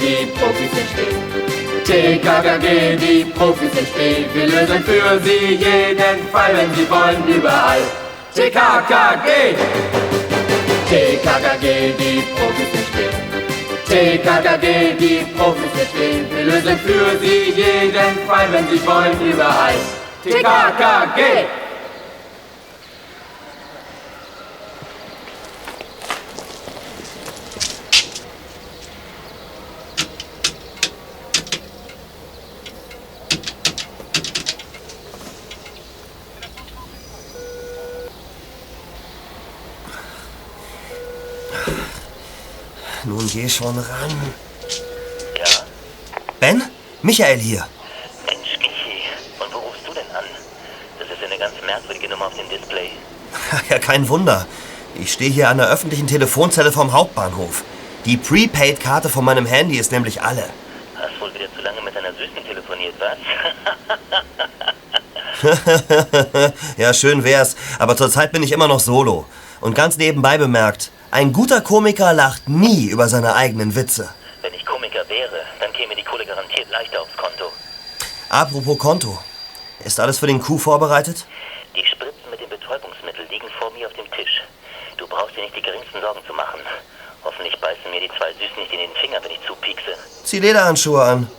[0.00, 1.16] Die Profis sind still.
[1.84, 4.26] TKKG, die Profis still.
[4.32, 7.82] Wir lösen für sie jeden Fall, wenn sie wollen, überall.
[8.34, 9.54] TKKG!
[10.88, 13.12] TKKG, die Profis sind still.
[13.88, 16.26] TKKG, die Profis still.
[16.34, 19.74] Wir lösen für sie jeden Fall, wenn sie wollen, überall.
[20.24, 21.61] TKKG!
[43.32, 44.34] Nun geh schon ran.
[45.38, 45.64] Ja,
[46.38, 46.62] Ben?
[47.02, 47.66] Michael hier.
[48.26, 49.04] Mensch, Michi.
[49.38, 50.24] Und wo rufst du denn an?
[50.98, 52.90] Das ist ja eine ganz merkwürdige Nummer auf dem Display.
[53.70, 54.46] Ja, kein Wunder.
[54.94, 57.64] Ich stehe hier an der öffentlichen Telefonzelle vom Hauptbahnhof.
[58.04, 60.44] Die Prepaid-Karte von meinem Handy ist nämlich alle.
[60.94, 63.16] Hast wohl wieder zu lange mit deiner Süßen telefoniert, was?
[66.76, 67.56] ja, schön wär's.
[67.78, 69.26] Aber zurzeit bin ich immer noch solo.
[69.62, 74.12] Und ganz nebenbei bemerkt, ein guter Komiker lacht nie über seine eigenen Witze.
[74.40, 77.44] Wenn ich Komiker wäre, dann käme die Kohle garantiert leichter aufs Konto.
[78.28, 79.18] Apropos Konto.
[79.84, 81.26] Ist alles für den Coup vorbereitet?
[81.76, 84.42] Die Spritzen mit dem Betäubungsmittel liegen vor mir auf dem Tisch.
[84.96, 86.58] Du brauchst dir nicht die geringsten Sorgen zu machen.
[87.22, 89.94] Hoffentlich beißen mir die zwei Süßen nicht in den Finger, wenn ich zupiekse.
[90.24, 91.30] Zieh Lederhandschuhe an.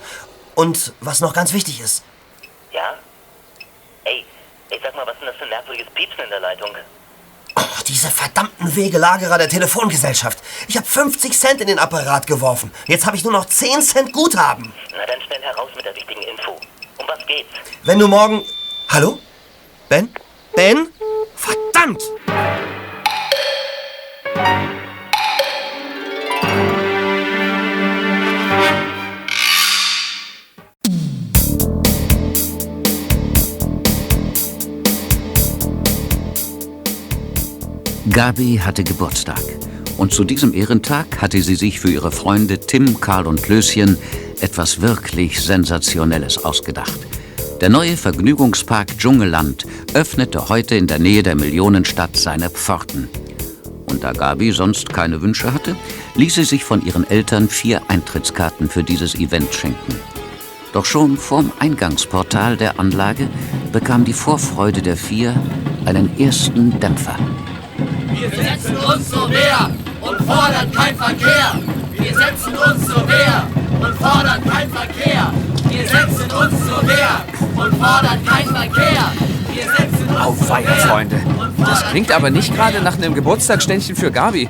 [0.56, 2.06] Und was noch ganz wichtig ist,
[2.72, 2.94] Ja?
[4.06, 4.24] Ey,
[4.70, 6.70] ey, sag mal, was ist denn das für ein merkwürdiges Piepsen in der Leitung?
[7.56, 10.40] Oh, diese verdammten Wegelagerer der Telefongesellschaft.
[10.68, 12.72] Ich habe 50 Cent in den Apparat geworfen.
[12.88, 14.74] Jetzt habe ich nur noch 10 Cent Guthaben.
[14.92, 16.52] Na dann schnell heraus mit der wichtigen Info.
[16.98, 17.50] Um was geht's?
[17.84, 18.44] Wenn du morgen...
[18.90, 19.20] Hallo?
[19.90, 20.10] Ben?
[20.56, 20.88] Ben?
[21.36, 22.02] Verdammt!
[38.10, 39.42] Gabi hatte Geburtstag.
[39.98, 43.98] Und zu diesem Ehrentag hatte sie sich für ihre Freunde Tim, Karl und Löschen
[44.42, 47.00] etwas wirklich Sensationelles ausgedacht.
[47.62, 53.08] Der neue Vergnügungspark Dschungelland öffnete heute in der Nähe der Millionenstadt seine Pforten.
[53.86, 55.78] Und da Gabi sonst keine Wünsche hatte,
[56.16, 59.96] ließ sie sich von ihren Eltern vier Eintrittskarten für dieses Event schenken.
[60.74, 63.30] Doch schon vorm Eingangsportal der Anlage
[63.72, 65.42] bekam die Vorfreude der vier
[65.86, 67.16] einen ersten Dämpfer.
[68.14, 69.70] Wir setzen uns zur Wehr
[70.02, 71.60] und fordern kein Verkehr.
[71.94, 73.48] Wir setzen uns zur Wehr
[73.82, 75.34] und fordern kein Verkehr.
[75.70, 77.26] Wir setzen uns zur Wehr
[77.56, 79.12] und fordern kein Verkehr.
[79.52, 81.20] Wir setzen uns Auf Weiher, Freunde.
[81.58, 84.48] Das klingt aber nicht gerade nach einem Geburtstagsständchen für Gabi.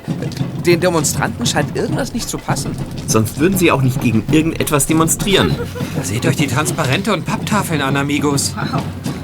[0.66, 2.72] Den Demonstranten scheint irgendwas nicht zu passen.
[3.06, 5.54] Sonst würden sie auch nicht gegen irgendetwas demonstrieren.
[6.02, 8.54] Seht euch die Transparente und Papptafeln an, Amigos.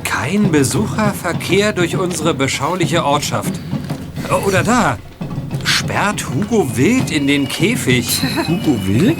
[0.03, 3.53] Kein Besucherverkehr durch unsere beschauliche Ortschaft.
[4.29, 4.99] Oh, Oder da.
[5.65, 8.21] Sperrt Hugo Wild in den Käfig.
[8.49, 9.19] Hugo Wild?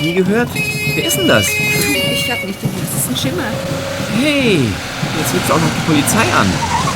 [0.00, 0.48] Nie gehört?
[0.94, 1.46] Wer ist denn das?
[1.48, 3.42] Ich hab nicht den letzten Schimmer.
[4.20, 4.60] Hey,
[5.18, 6.46] jetzt ruft auch noch die Polizei an.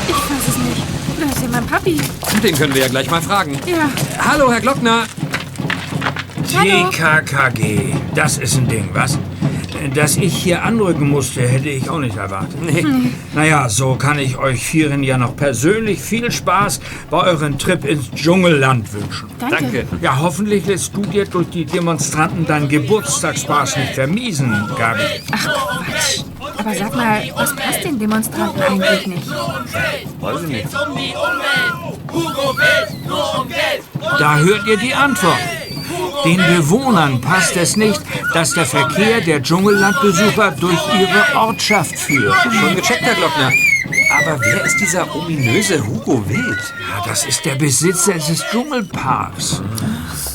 [0.08, 0.82] Ich weiß es nicht.
[1.20, 2.00] Das ist ja mein Papi.
[2.42, 3.58] Den können wir ja gleich mal fragen.
[3.66, 3.90] Ja.
[4.18, 5.04] Hallo, Herr Glockner.
[6.56, 6.90] Hallo.
[6.90, 9.18] TKKG, das ist ein Ding, was?
[9.94, 12.60] Dass ich hier anrücken musste, hätte ich auch nicht erwartet.
[12.62, 12.84] Nee.
[13.34, 16.80] Naja, so kann ich euch Vieren ja noch persönlich viel Spaß
[17.10, 19.28] bei eurem Trip ins Dschungelland wünschen.
[19.38, 19.56] Danke.
[19.56, 19.86] Danke.
[20.00, 25.02] Ja, hoffentlich lässt du dir durch die Demonstranten deinen Geburtstagsspaß nicht vermiesen, Gabi.
[25.30, 26.24] Quatsch.
[26.58, 29.30] Aber sag mal, was passt den Demonstranten eigentlich nicht?
[30.20, 30.68] Weiß ich nicht.
[34.18, 35.38] Da hört ihr die Antwort.
[36.24, 38.00] Den Bewohnern passt es nicht,
[38.34, 42.34] dass der Verkehr der Dschungellandbesucher durch ihre Ortschaft führt.
[42.42, 43.50] Schon gecheckt, Herr Glockner.
[44.20, 46.74] Aber wer ist dieser ominöse Hugo Wild?
[46.78, 49.62] Ja, das ist der Besitzer des Dschungelparks.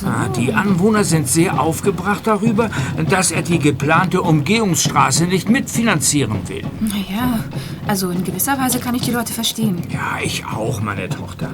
[0.05, 2.69] Ah, Die Anwohner sind sehr aufgebracht darüber,
[3.09, 6.63] dass er die geplante Umgehungsstraße nicht mitfinanzieren will.
[6.79, 7.43] Naja,
[7.87, 9.81] also in gewisser Weise kann ich die Leute verstehen.
[9.91, 11.49] Ja, ich auch, meine Tochter.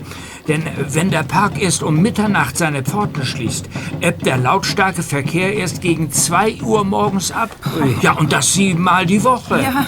[0.47, 3.69] Denn wenn der Park erst um Mitternacht seine Pforten schließt,
[4.01, 7.49] ebbt der lautstarke Verkehr erst gegen 2 Uhr morgens ab.
[8.01, 9.61] Ja, und das siebenmal die Woche.
[9.61, 9.85] Ja.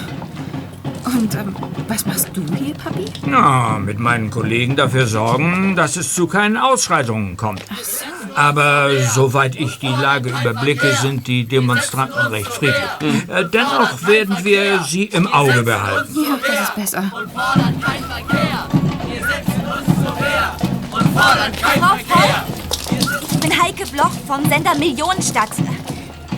[1.24, 1.56] Und ähm,
[1.88, 3.06] was machst du hier, Papi?
[3.24, 7.62] Na, mit meinen Kollegen dafür sorgen, dass es zu keinen Ausschreitungen kommt.
[8.34, 12.76] Aber soweit ich die Lage überblicke, sind die Demonstranten recht friedlich.
[13.28, 16.14] Äh, Dennoch werden wir sie im Auge behalten.
[16.14, 17.10] Ja, das ist besser.
[17.10, 18.68] Fordern kein Verkehr.
[19.06, 20.56] Wir setzen uns zur Wehr
[20.90, 22.44] und fordern kein Frau Verkehr.
[23.30, 25.52] Ich bin Heike Bloch vom Sender Millionenstadt.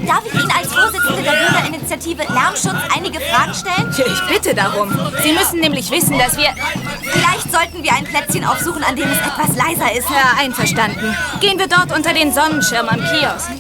[0.07, 3.91] Darf ich Ihnen als Vorsitzende der Bürgerinitiative Lärmschutz einige Fragen stellen?
[3.91, 4.91] Ich bitte darum.
[5.23, 6.49] Sie müssen nämlich wissen, dass wir...
[7.03, 10.09] Vielleicht sollten wir ein Plätzchen aufsuchen, an dem es etwas leiser ist.
[10.09, 11.17] Ja, einverstanden.
[11.41, 13.51] Gehen wir dort unter den Sonnenschirm am Kiosk.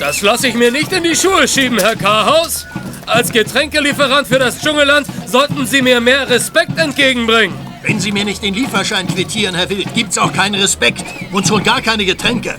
[0.00, 2.66] Das lasse ich mir nicht in die Schuhe schieben, Herr Karhaus.
[3.06, 7.67] Als Getränkelieferant für das Dschungelland sollten Sie mir mehr Respekt entgegenbringen.
[7.88, 11.64] Wenn Sie mir nicht den Lieferschein quittieren, Herr Wild, gibt's auch keinen Respekt und schon
[11.64, 12.58] gar keine Getränke.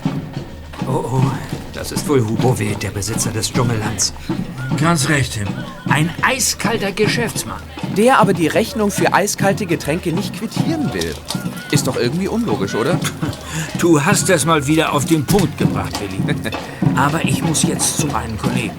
[0.88, 1.22] Oh, oh,
[1.72, 4.12] das ist wohl Hugo Wild, der Besitzer des Dschungellands.
[4.80, 5.46] Ganz recht, Tim.
[5.88, 7.62] Ein eiskalter Geschäftsmann.
[7.96, 11.14] Der aber die Rechnung für eiskalte Getränke nicht quittieren will.
[11.70, 12.98] Ist doch irgendwie unlogisch, oder?
[13.78, 16.20] Du hast es mal wieder auf den Punkt gebracht, Willi.
[16.96, 18.76] Aber ich muss jetzt zu meinen Kollegen.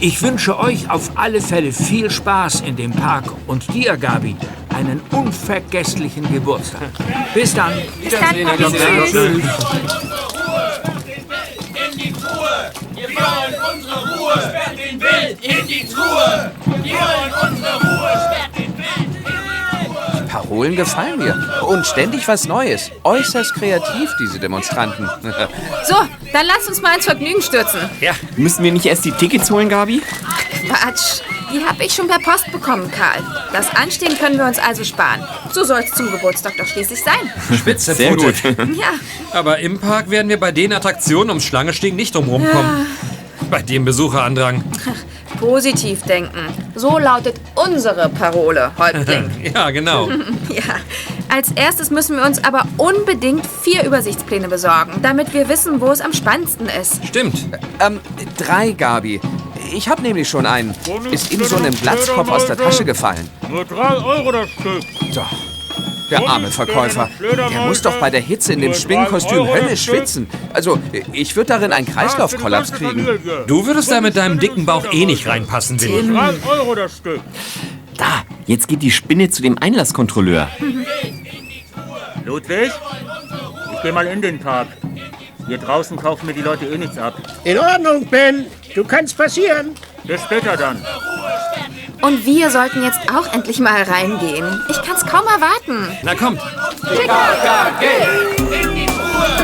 [0.00, 4.34] Ich wünsche euch auf alle Fälle viel Spaß in dem Park und dir, Gabi,
[4.74, 6.90] einen unvergesslichen Geburtstag.
[7.34, 7.72] Bis dann.
[8.02, 8.34] Bis dann.
[8.34, 8.78] Herr Doktor.
[9.04, 9.42] Tschüss.
[11.74, 12.72] In die Truhe!
[12.94, 14.32] Wir wollen unsere Ruhe!
[14.32, 16.52] Sperrt den Wild in die Truhe!
[16.82, 18.10] Wir wollen unsere Ruhe!
[18.10, 20.28] Sperrt den Wild!
[20.28, 21.62] Parolen gefallen mir.
[21.68, 22.90] Und ständig was Neues.
[23.04, 25.08] Äußerst kreativ, diese Demonstranten.
[25.84, 25.96] So,
[26.32, 27.80] dann lass uns mal ins Vergnügen stürzen.
[28.00, 28.12] Ja.
[28.36, 30.00] Müssen wir nicht erst die Tickets holen, Gabi?
[30.68, 31.22] Quatsch.
[31.52, 33.22] Die habe ich schon per Post bekommen, Karl.
[33.52, 35.22] Das Anstehen können wir uns also sparen.
[35.52, 37.56] So soll es zum Geburtstag doch schließlich sein.
[37.56, 38.56] Spitze Sehr Pfote.
[38.74, 38.92] Ja.
[39.32, 42.86] Aber im Park werden wir bei den Attraktionen ums Schlangenstehen nicht drumherum kommen.
[43.50, 44.64] Bei dem Besucherandrang.
[45.38, 46.46] Positiv denken.
[46.74, 49.30] So lautet unsere Parole, Häuptling.
[49.54, 50.08] Ja, genau.
[50.48, 50.76] ja.
[51.28, 56.00] Als erstes müssen wir uns aber unbedingt vier Übersichtspläne besorgen, damit wir wissen, wo es
[56.00, 57.04] am spannendsten ist.
[57.06, 57.46] Stimmt.
[57.80, 58.00] Ähm,
[58.36, 59.20] drei, Gabi.
[59.74, 60.74] Ich habe nämlich schon einen.
[61.10, 63.28] Ist ihm so einem Glatzkopf aus der Tasche gefallen.
[63.48, 64.82] Nur drei Euro das Stück.
[65.14, 65.30] Doch.
[66.10, 67.08] Der arme Verkäufer.
[67.20, 70.26] Der muss doch bei der Hitze in dem Schwingenkostüm höllisch schwitzen.
[70.52, 70.78] Also,
[71.12, 73.06] ich würde darin einen Kreislaufkollaps kriegen.
[73.46, 76.12] Du würdest da mit deinem dicken Bauch eh nicht reinpassen, Willi.
[76.12, 77.20] Drei Euro das Stück.
[77.96, 80.48] Da, jetzt geht die Spinne zu dem Einlasskontrolleur.
[82.26, 82.70] Ludwig,
[83.74, 84.68] ich geh mal in den Park.
[85.46, 87.14] Hier draußen kaufen mir die Leute eh nichts ab.
[87.44, 88.46] In Ordnung, Ben.
[88.74, 89.74] Du kannst passieren.
[90.04, 90.84] Bis später dann.
[92.00, 94.60] Und wir sollten jetzt auch endlich mal reingehen.
[94.70, 95.96] Ich kann's kaum erwarten.
[96.02, 96.40] Na kommt.
[96.80, 97.84] TKKG!
[98.38, 99.36] In die Truhe!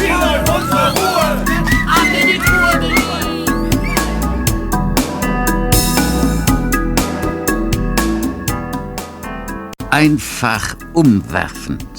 [0.00, 1.44] Wir wollen unsere Ruhe!
[1.88, 2.60] Ab in die Truhe!
[9.90, 11.89] Einfach umwerfend.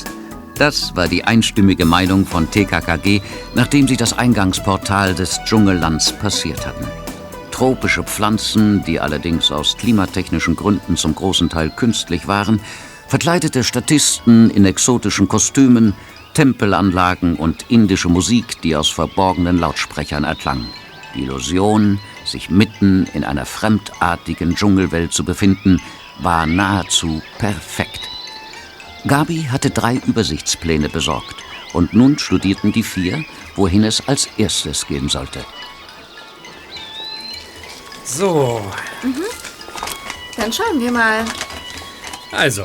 [0.62, 3.22] Das war die einstimmige Meinung von TKKG,
[3.56, 6.86] nachdem sie das Eingangsportal des Dschungellands passiert hatten.
[7.50, 12.62] Tropische Pflanzen, die allerdings aus klimatechnischen Gründen zum großen Teil künstlich waren,
[13.08, 15.96] verkleidete Statisten in exotischen Kostümen,
[16.36, 20.68] Tempelanlagen und indische Musik, die aus verborgenen Lautsprechern erklang.
[21.16, 25.82] Die Illusion, sich mitten in einer fremdartigen Dschungelwelt zu befinden,
[26.20, 28.11] war nahezu perfekt.
[29.08, 31.36] Gabi hatte drei Übersichtspläne besorgt
[31.74, 33.24] und nun studierten die vier,
[33.56, 35.44] wohin es als erstes gehen sollte.
[38.04, 38.62] So,
[39.04, 39.24] Mhm.
[40.38, 41.26] Dann schauen wir mal.
[42.32, 42.64] also.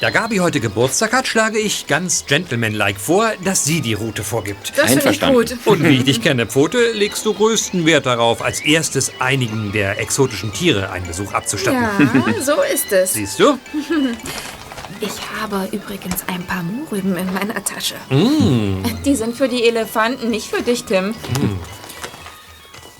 [0.00, 4.72] Da Gabi heute Geburtstag hat, schlage ich ganz gentlemanlike vor, dass sie die Route vorgibt.
[4.76, 5.54] Das finde ich gut.
[5.66, 10.00] Und wie ich dich kenne, Pfote, legst du größten Wert darauf, als erstes einigen der
[10.00, 11.82] exotischen Tiere einen Besuch abzustatten.
[12.26, 13.12] Ja, so ist es.
[13.12, 13.58] Siehst du?
[15.00, 17.94] Ich habe übrigens ein paar Mohrrüben in meiner Tasche.
[18.10, 18.84] Mm.
[19.04, 21.14] Die sind für die Elefanten, nicht für dich, Tim.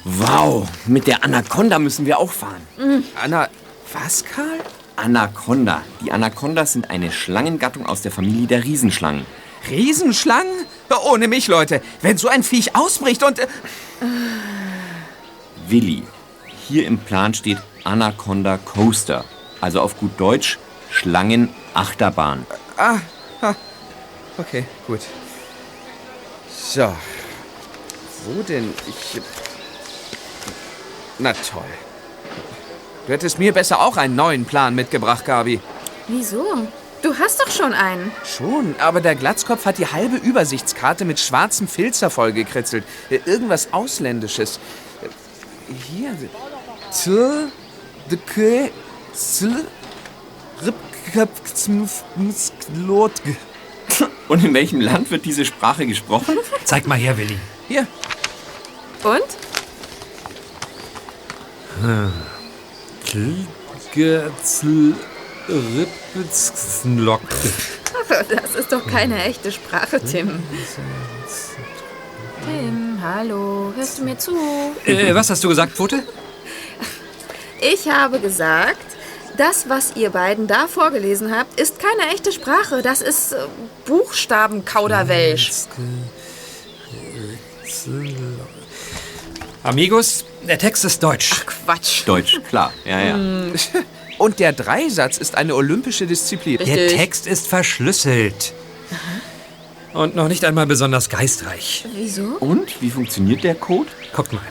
[0.05, 2.63] Wow, mit der Anaconda müssen wir auch fahren.
[2.79, 3.05] Mhm.
[3.23, 3.49] Anna,
[3.93, 4.61] was, Karl?
[4.97, 5.83] Anaconda.
[6.03, 9.27] Die Anacondas sind eine Schlangengattung aus der Familie der Riesenschlangen.
[9.69, 10.67] Riesenschlangen?
[11.05, 11.83] Ohne mich, Leute.
[12.01, 13.39] Wenn so ein Viech ausbricht und...
[13.39, 13.47] Äh,
[15.69, 16.03] Willi,
[16.67, 19.25] hier im Plan steht Anaconda Coaster.
[19.61, 20.59] Also auf gut Deutsch
[21.73, 22.47] Schlangenachterbahn.
[22.77, 22.99] ah,
[23.43, 23.55] ah,
[24.39, 25.01] okay, gut.
[26.51, 26.95] So.
[28.25, 28.75] Wo denn?
[28.87, 29.21] Ich...
[31.19, 31.63] Na toll.
[33.07, 35.61] Du hättest mir besser auch einen neuen Plan mitgebracht, Gabi.
[36.07, 36.69] Wieso?
[37.03, 38.13] Du hast doch schon einen.
[38.25, 42.85] Schon, aber der Glatzkopf hat die halbe Übersichtskarte mit schwarzem Filzer vollgekritzelt.
[43.09, 44.61] Irgendwas Ausländisches.
[45.89, 46.15] Hier.
[46.93, 47.11] T,
[48.11, 48.71] de, ke,
[49.15, 49.65] sl,
[50.65, 50.75] rip,
[54.29, 56.39] Und in welchem Land wird diese Sprache gesprochen?
[56.65, 57.39] Zeig mal her, Willi.
[57.69, 57.87] Hier.
[59.03, 59.23] Und?
[63.05, 64.95] Klgezl
[65.49, 67.21] Rippelslock.
[68.29, 70.43] Das ist doch keine echte Sprache, Tim.
[72.45, 73.73] Tim, hallo.
[73.77, 74.37] Hörst du mir zu?
[74.85, 76.03] Äh, was hast du gesagt, Pfote?
[77.61, 78.85] Ich habe gesagt,
[79.41, 82.83] das, was ihr beiden da vorgelesen habt, ist keine echte Sprache.
[82.83, 83.37] Das ist äh,
[83.87, 85.51] Buchstabenkauderwelsch.
[89.63, 91.31] Amigos, der Text ist deutsch.
[91.33, 92.07] Ach, Quatsch.
[92.07, 92.73] Deutsch, klar.
[92.85, 93.15] Ja, ja.
[93.15, 93.55] Hm.
[94.19, 96.59] Und der Dreisatz ist eine olympische Disziplin.
[96.59, 98.53] Der Text ist verschlüsselt.
[99.95, 101.87] Und noch nicht einmal besonders geistreich.
[101.95, 102.37] Wieso?
[102.41, 102.83] Und?
[102.83, 103.89] Wie funktioniert der Code?
[104.13, 104.43] Guckt mal.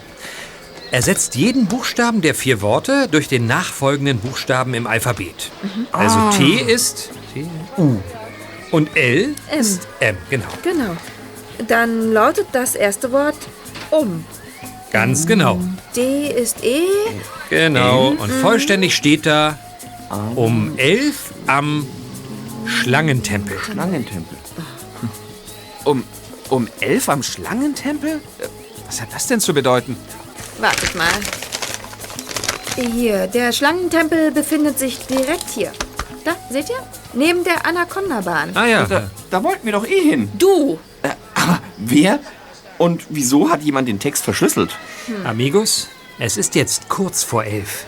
[0.92, 5.52] Ersetzt jeden Buchstaben der vier Worte durch den nachfolgenden Buchstaben im Alphabet.
[5.92, 6.32] Also Ah.
[6.36, 7.46] T ist T,
[7.78, 7.98] U.
[8.72, 9.60] Und L M.
[9.60, 10.48] ist M, genau.
[10.64, 10.96] Genau.
[11.68, 13.36] Dann lautet das erste Wort
[13.92, 14.26] um.
[14.92, 15.60] Ganz genau.
[15.96, 16.82] D ist E.
[17.52, 18.12] Genau.
[18.12, 18.18] Mhm.
[18.20, 19.60] Und vollständig steht da
[20.36, 21.86] um elf am
[22.66, 23.58] Schlangentempel.
[23.60, 24.38] Schlangentempel.
[25.86, 26.04] Um,
[26.50, 28.10] um elf am Schlangentempel?
[28.40, 28.48] Äh,
[28.88, 29.96] Was hat das denn zu bedeuten?
[30.60, 31.08] Wartet mal.
[32.76, 35.72] Hier, der Schlangentempel befindet sich direkt hier.
[36.26, 36.80] Da, seht ihr?
[37.14, 38.52] Neben der Anaconda-Bahn.
[38.56, 40.30] Ah Da, da wollten wir doch eh hin.
[40.38, 40.78] Du!
[41.02, 42.20] Äh, aber wer?
[42.78, 44.78] Und wieso hat jemand den Text verschlüsselt?
[45.24, 45.88] Amigos,
[46.20, 47.86] es ist jetzt kurz vor elf.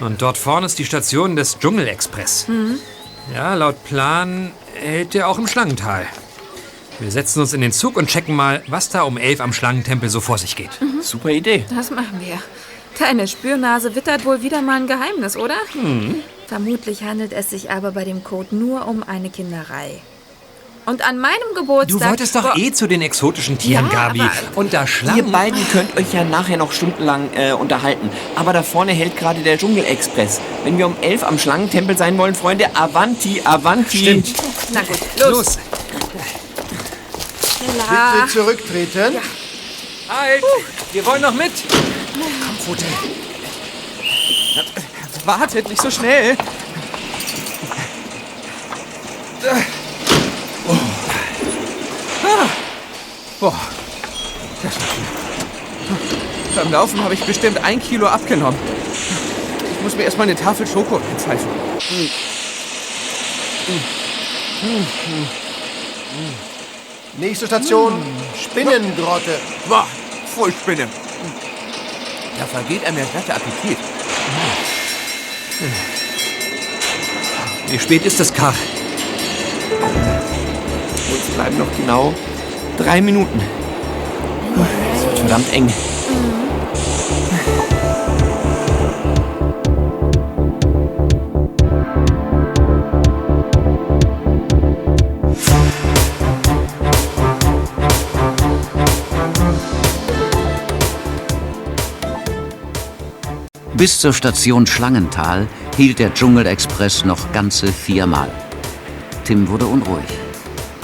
[0.00, 2.48] Und dort vorne ist die Station des Dschungelexpress.
[2.48, 2.78] Mhm.
[3.34, 6.06] Ja, laut Plan hält der auch im Schlangental.
[7.00, 10.08] Wir setzen uns in den Zug und checken mal, was da um elf am Schlangentempel
[10.08, 10.70] so vor sich geht.
[11.00, 11.64] Super Idee.
[11.74, 12.42] Das machen wir.
[12.98, 15.54] Deine Spürnase wittert wohl wieder mal ein Geheimnis, oder?
[15.72, 16.16] Hm.
[16.48, 20.00] Vermutlich handelt es sich aber bei dem Code nur um eine Kinderei.
[20.86, 22.00] Und an meinem Geburtstag...
[22.00, 24.22] Du wolltest doch eh zu den exotischen Tieren, Ja, Gabi.
[24.56, 25.18] Und da Schlangen...
[25.18, 28.10] Ihr beiden könnt euch ja nachher noch stundenlang äh, unterhalten.
[28.34, 30.40] Aber da vorne hält gerade der Dschungelexpress.
[30.64, 33.98] Wenn wir um elf am Schlangentempel sein wollen, Freunde, Avanti, Avanti.
[33.98, 34.32] Stimmt.
[34.72, 34.98] Na gut,
[35.30, 35.58] los.
[37.84, 38.12] Schneller.
[38.12, 39.16] Bitte zurücktreten.
[40.08, 40.42] Halt!
[40.92, 41.52] Wir wollen noch mit!
[42.12, 42.84] Komm, Pfote.
[45.24, 46.36] Wartet, nicht so schnell.
[52.24, 52.46] Ah.
[53.40, 53.60] Boah.
[54.62, 55.18] Das war viel.
[56.56, 58.58] Beim Laufen habe ich bestimmt ein Kilo abgenommen.
[59.76, 61.48] Ich muss mir erstmal eine Tafel Schoko reinpfeifen.
[67.20, 67.94] Nächste Station,
[68.40, 69.40] Spinnengrotte.
[69.68, 69.86] Boah,
[70.36, 70.86] voll Spinne.
[72.38, 73.76] Da vergeht einem der glatte Appetit.
[77.68, 78.54] Wie spät ist es, Karl?
[81.10, 82.14] Uns bleiben noch genau
[82.78, 83.40] drei Minuten.
[84.94, 85.72] Es wird verdammt eng.
[103.78, 108.28] Bis zur Station Schlangenthal hielt der Dschungelexpress noch ganze viermal.
[109.22, 110.02] Tim wurde unruhig.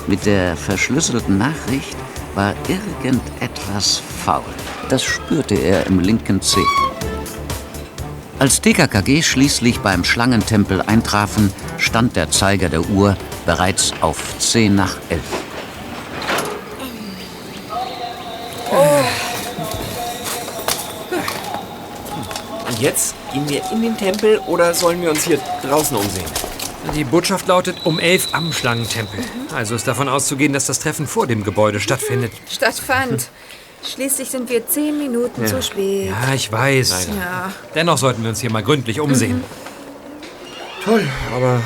[0.06, 1.96] Mit der verschlüsselten Nachricht
[2.36, 4.44] war irgendetwas faul.
[4.90, 6.60] Das spürte er im linken Zeh.
[8.38, 14.98] Als TKKG schließlich beim Schlangentempel eintrafen, stand der Zeiger der Uhr bereits auf 10 nach
[15.08, 15.20] 11.
[22.84, 26.26] jetzt gehen wir in den Tempel oder sollen wir uns hier draußen umsehen?
[26.94, 29.20] Die Botschaft lautet um elf am Schlangentempel.
[29.54, 32.32] Also ist davon auszugehen, dass das Treffen vor dem Gebäude stattfindet.
[32.50, 33.28] Stattfand.
[33.82, 35.48] Schließlich sind wir zehn Minuten Ja.
[35.48, 36.10] zu spät.
[36.10, 37.08] Ja, ich weiß.
[37.18, 37.52] Ja.
[37.74, 39.42] Dennoch sollten wir uns hier mal gründlich umsehen.
[40.84, 41.62] Toll, aber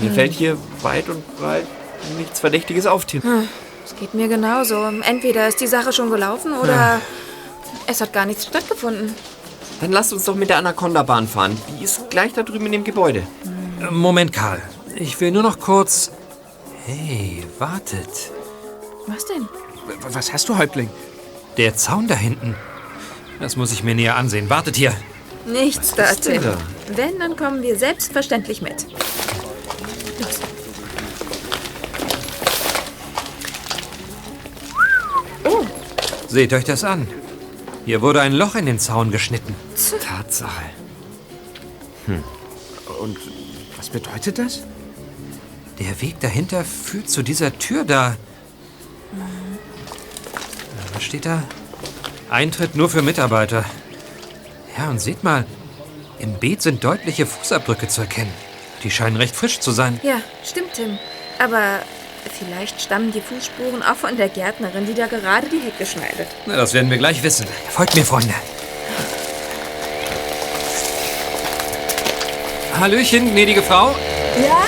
[0.00, 0.14] mir Hm.
[0.14, 1.66] fällt hier weit und breit
[2.18, 3.22] nichts Verdächtiges auf, Tim.
[3.22, 3.48] Hm,
[3.84, 4.84] Es geht mir genauso.
[5.02, 7.00] Entweder ist die Sache schon gelaufen oder Ja.
[7.86, 9.14] es hat gar nichts stattgefunden.
[9.80, 11.56] Dann lasst uns doch mit der Anaconda-Bahn fahren.
[11.68, 13.22] Die ist gleich da drüben in dem Gebäude.
[13.90, 14.60] Moment, Karl.
[14.96, 16.10] Ich will nur noch kurz.
[16.86, 18.30] Hey, wartet.
[19.06, 19.48] Was denn?
[20.10, 20.90] Was hast du, Häuptling?
[21.56, 22.54] Der Zaun da hinten.
[23.40, 24.50] Das muss ich mir näher ansehen.
[24.50, 24.92] Wartet hier.
[25.46, 26.42] Nichts da, Tim.
[26.42, 26.58] da?
[26.94, 28.86] Wenn, dann kommen wir selbstverständlich mit.
[30.20, 30.40] Los.
[35.44, 35.64] Oh,
[36.28, 37.08] Seht euch das an.
[37.86, 39.54] Hier wurde ein Loch in den Zaun geschnitten.
[40.00, 40.64] Tatsache.
[42.06, 42.22] Hm.
[43.00, 43.18] Und
[43.76, 44.62] was bedeutet das?
[45.78, 48.16] Der Weg dahinter führt zu dieser Tür da.
[50.92, 51.42] Was steht da?
[52.28, 53.64] Eintritt nur für Mitarbeiter.
[54.76, 55.46] Ja, und seht mal,
[56.18, 58.32] im Beet sind deutliche Fußabdrücke zu erkennen.
[58.84, 59.98] Die scheinen recht frisch zu sein.
[60.02, 60.98] ja, stimmt, Tim.
[61.38, 61.80] Aber
[62.38, 66.28] Vielleicht stammen die Fußspuren auch von der Gärtnerin, die da gerade die Hecke schneidet.
[66.46, 67.46] Na, das werden wir gleich wissen.
[67.68, 68.34] Folgt mir, Freunde.
[72.78, 73.94] Hallöchen, gnädige Frau.
[74.42, 74.62] Ja?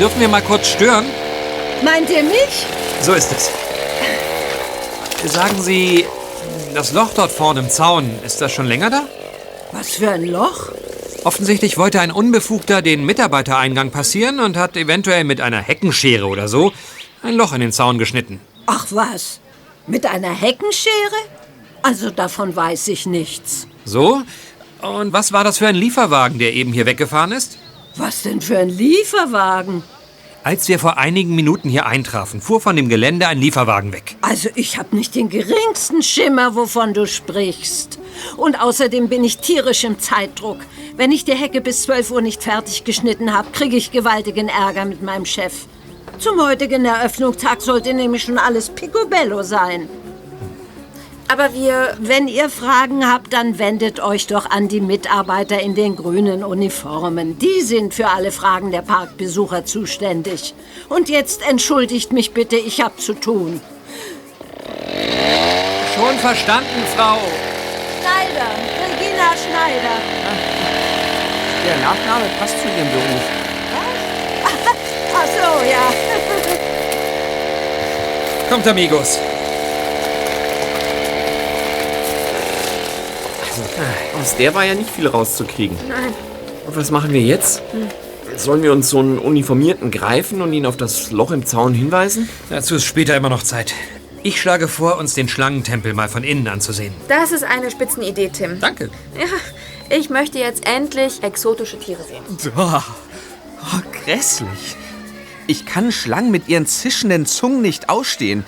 [0.00, 1.06] Dürfen wir mal kurz stören?
[1.84, 2.66] Meint ihr mich?
[3.00, 3.50] So ist es.
[5.32, 6.04] Sagen Sie,
[6.74, 9.02] das Loch dort vorne im Zaun, ist das schon länger da?
[9.72, 10.72] Was für ein Loch?
[11.24, 16.72] Offensichtlich wollte ein Unbefugter den Mitarbeitereingang passieren und hat eventuell mit einer Heckenschere oder so
[17.22, 18.40] ein Loch in den Zaun geschnitten.
[18.66, 19.40] Ach was?
[19.86, 20.92] Mit einer Heckenschere?
[21.82, 23.66] Also davon weiß ich nichts.
[23.84, 24.22] So?
[24.80, 27.58] Und was war das für ein Lieferwagen, der eben hier weggefahren ist?
[27.96, 29.82] Was denn für ein Lieferwagen?
[30.48, 34.16] Als wir vor einigen Minuten hier eintrafen, fuhr von dem Gelände ein Lieferwagen weg.
[34.22, 37.98] Also ich habe nicht den geringsten Schimmer, wovon du sprichst.
[38.38, 40.56] Und außerdem bin ich tierisch im Zeitdruck.
[40.96, 44.86] Wenn ich die Hecke bis 12 Uhr nicht fertig geschnitten habe, kriege ich gewaltigen Ärger
[44.86, 45.66] mit meinem Chef.
[46.18, 49.86] Zum heutigen Eröffnungstag sollte nämlich schon alles picobello sein.
[51.28, 51.94] Aber wir...
[52.00, 57.38] Wenn ihr Fragen habt, dann wendet euch doch an die Mitarbeiter in den grünen Uniformen.
[57.38, 60.54] Die sind für alle Fragen der Parkbesucher zuständig.
[60.88, 63.60] Und jetzt entschuldigt mich bitte, ich hab zu tun.
[65.94, 67.18] Schon verstanden, Frau.
[68.00, 69.96] Schneider, Regina Schneider.
[71.66, 73.22] Der Nachname passt zu Ihrem Beruf.
[75.14, 75.92] Ach so, ja.
[78.48, 79.18] Kommt, amigos.
[84.20, 85.76] Aus der war ja nicht viel rauszukriegen.
[85.88, 86.12] Nein.
[86.66, 87.62] Und was machen wir jetzt?
[88.36, 92.28] Sollen wir uns so einen Uniformierten greifen und ihn auf das Loch im Zaun hinweisen?
[92.50, 93.74] Dazu ist später immer noch Zeit.
[94.22, 96.92] Ich schlage vor, uns den Schlangentempel mal von innen anzusehen.
[97.08, 98.60] Das ist eine Spitzenidee, Tim.
[98.60, 98.90] Danke.
[99.16, 102.52] Ja, ich möchte jetzt endlich exotische Tiere sehen.
[102.56, 102.80] Oh,
[103.62, 104.76] oh, grässlich.
[105.46, 108.44] Ich kann Schlangen mit ihren zischenden Zungen nicht ausstehen.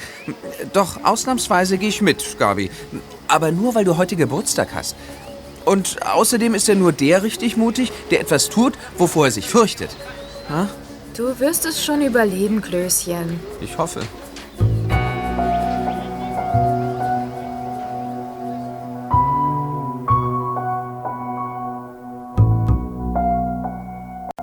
[0.74, 2.70] Doch ausnahmsweise gehe ich mit, Gabi.
[3.26, 4.96] Aber nur, weil du heute Geburtstag hast.
[5.64, 9.90] Und außerdem ist er nur der richtig mutig, der etwas tut, wovor er sich fürchtet.
[10.48, 10.68] Ha?
[11.16, 13.38] Du wirst es schon überleben, Klößchen.
[13.60, 14.00] Ich hoffe.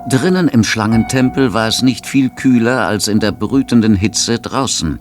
[0.08, 5.00] Drinnen im Schlangentempel war es nicht viel kühler als in der brütenden Hitze draußen.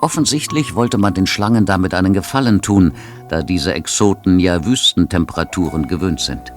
[0.00, 2.92] Offensichtlich wollte man den Schlangen damit einen Gefallen tun,
[3.28, 6.52] da diese Exoten ja Wüstentemperaturen gewöhnt sind.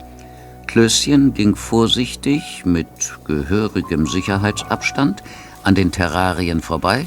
[0.68, 2.88] Klößchen ging vorsichtig, mit
[3.26, 5.24] gehörigem Sicherheitsabstand,
[5.64, 7.06] an den Terrarien vorbei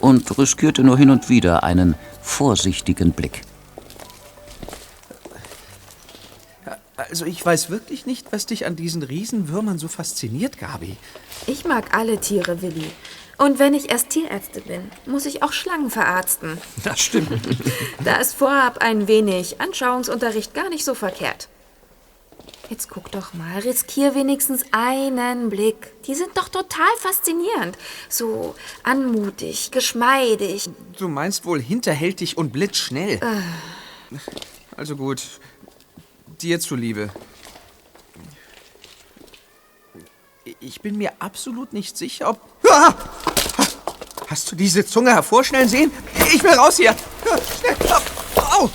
[0.00, 3.42] und riskierte nur hin und wieder einen vorsichtigen Blick.
[6.96, 10.96] Also ich weiß wirklich nicht, was dich an diesen Riesenwürmern so fasziniert, Gabi.
[11.46, 12.90] Ich mag alle Tiere, Willi.
[13.38, 16.58] Und wenn ich erst Tierärztin bin, muss ich auch Schlangen verarzten.
[16.84, 17.28] Das stimmt.
[18.04, 21.48] Da ist vorab ein wenig Anschauungsunterricht gar nicht so verkehrt.
[22.70, 25.92] Jetzt guck doch mal, riskier wenigstens einen Blick.
[26.04, 27.76] Die sind doch total faszinierend.
[28.08, 30.70] So anmutig, geschmeidig.
[30.98, 33.20] Du meinst wohl hinterhältig und blitzschnell.
[33.20, 34.16] Äh.
[34.76, 35.22] Also gut,
[36.42, 37.10] dir zuliebe.
[40.60, 42.40] Ich bin mir absolut nicht sicher, ob...
[42.68, 42.94] Ah!
[44.28, 45.92] Hast du diese Zunge hervorschnellen sehen?
[46.34, 46.94] Ich will raus hier!
[47.60, 47.76] Schnell!
[48.36, 48.70] Au!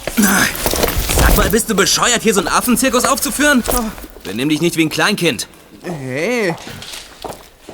[1.19, 3.63] Sag mal, bist du bescheuert, hier so einen Affenzirkus aufzuführen?
[4.23, 5.47] Benimm dich nicht wie ein Kleinkind.
[5.83, 6.55] Hey.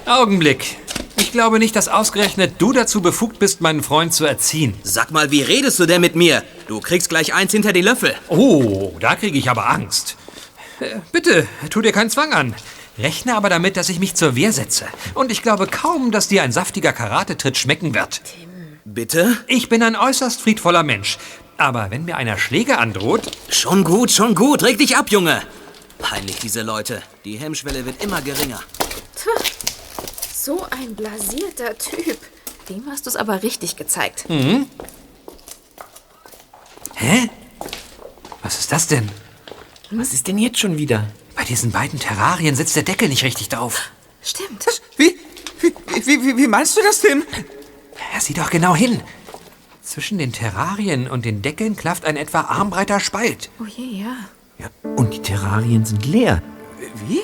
[0.06, 0.78] Augenblick.
[1.18, 4.74] Ich glaube nicht, dass ausgerechnet du dazu befugt bist, meinen Freund zu erziehen.
[4.84, 6.44] Sag mal, wie redest du denn mit mir?
[6.68, 8.16] Du kriegst gleich eins hinter die Löffel.
[8.28, 10.16] Oh, da kriege ich aber Angst.
[10.80, 12.56] Äh, Bitte, tu dir keinen Zwang an.
[12.98, 14.86] Rechne aber damit, dass ich mich zur Wehr setze.
[15.16, 18.22] Und ich glaube kaum, dass dir ein saftiger Karatetritt schmecken wird.
[18.86, 19.38] Bitte?
[19.48, 21.18] Ich bin ein äußerst friedvoller Mensch.
[21.58, 23.32] Aber wenn mir einer Schläge androht...
[23.50, 24.64] Schon gut, schon gut.
[24.64, 25.42] Reg dich ab, Junge.
[25.98, 27.02] Peinlich, diese Leute.
[27.26, 28.62] Die Hemmschwelle wird immer geringer.
[29.16, 29.73] Tch,
[30.44, 32.18] so ein blasierter Typ.
[32.70, 34.30] Dem hast du es aber richtig gezeigt.
[34.30, 34.68] Mhm.
[36.96, 37.30] Hä?
[38.42, 39.10] Was ist das denn?
[39.92, 41.08] Was ist denn jetzt schon wieder?
[41.36, 43.92] Bei diesen beiden Terrarien sitzt der Deckel nicht richtig drauf.
[44.22, 44.66] Stimmt.
[44.98, 45.18] Wie,
[45.62, 45.74] wie,
[46.06, 47.24] wie, wie meinst du das denn?
[48.14, 49.02] Ja, sieh doch genau hin.
[49.82, 53.50] Zwischen den Terrarien und den Deckeln klafft ein etwa armbreiter Spalt.
[53.62, 54.70] Oh je, ja.
[54.96, 56.42] Und die Terrarien sind leer.
[57.08, 57.22] Wie?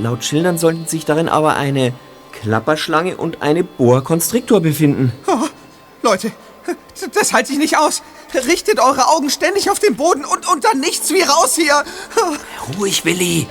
[0.00, 1.92] Laut Schildern sollten sich darin aber eine
[2.42, 5.12] Klapperschlange und eine Boa Constrictor befinden.
[5.26, 5.46] Oh,
[6.02, 6.32] Leute,
[7.14, 8.02] das halte ich nicht aus.
[8.34, 11.84] Richtet eure Augen ständig auf den Boden und, und dann nichts wie raus hier.
[12.78, 13.46] Ruhig, Willi.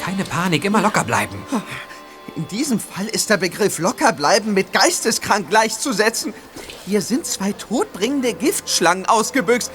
[0.00, 1.36] Keine Panik, immer locker bleiben.
[2.36, 6.32] In diesem Fall ist der Begriff Lockerbleiben mit geisteskrank gleichzusetzen.
[6.86, 9.70] Hier sind zwei todbringende Giftschlangen ausgebüxt.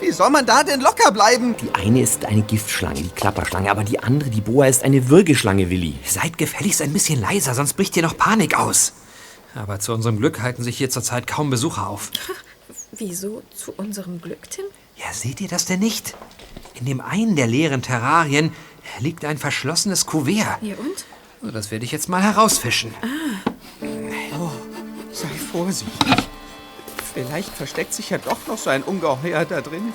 [0.00, 1.54] Wie soll man da denn locker bleiben?
[1.60, 5.68] Die eine ist eine Giftschlange, die Klapperschlange, aber die andere, die Boa, ist eine Würgeschlange,
[5.68, 5.98] Willi.
[6.04, 8.94] Seid gefälligst ein bisschen leiser, sonst bricht hier noch Panik aus.
[9.54, 12.10] Aber zu unserem Glück halten sich hier zurzeit kaum Besucher auf.
[12.92, 14.64] Wieso zu unserem Glück, Tim?
[14.96, 16.14] Ja, seht ihr das denn nicht?
[16.78, 18.52] In dem einen der leeren Terrarien
[19.00, 20.62] liegt ein verschlossenes Kuvert.
[20.62, 21.04] Ja, und?
[21.42, 22.94] So, Das werde ich jetzt mal herausfischen.
[23.82, 24.50] Oh,
[25.12, 26.29] sei vorsichtig.
[27.14, 29.92] Vielleicht versteckt sich ja doch noch so ein Ungeheuer da drin.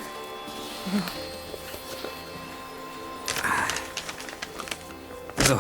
[5.48, 5.54] So,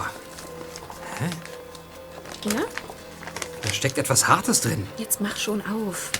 [2.49, 2.61] Ja?
[3.61, 4.85] da steckt etwas Hartes drin.
[4.97, 6.11] Jetzt mach schon auf.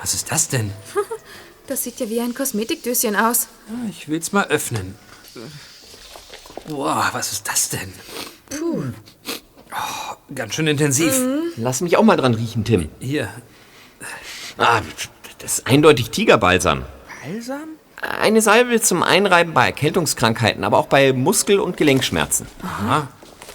[0.00, 0.72] Was ist das denn?
[1.66, 3.48] Das sieht ja wie ein Kosmetikdöschen aus.
[3.88, 4.94] Ich will's mal öffnen.
[6.68, 7.90] Boah, was ist das denn?
[8.50, 8.82] Puh.
[10.34, 11.18] Ganz schön intensiv.
[11.56, 12.90] Lass mich auch mal dran riechen, Tim.
[13.00, 13.30] Hier.
[14.58, 14.80] Ah,
[15.38, 16.82] das ist eindeutig Tigerbalsam.
[17.24, 17.68] Balsam?
[18.20, 22.46] Eine Salbe zum Einreiben bei Erkältungskrankheiten, aber auch bei Muskel- und Gelenkschmerzen.
[22.62, 23.08] Aha.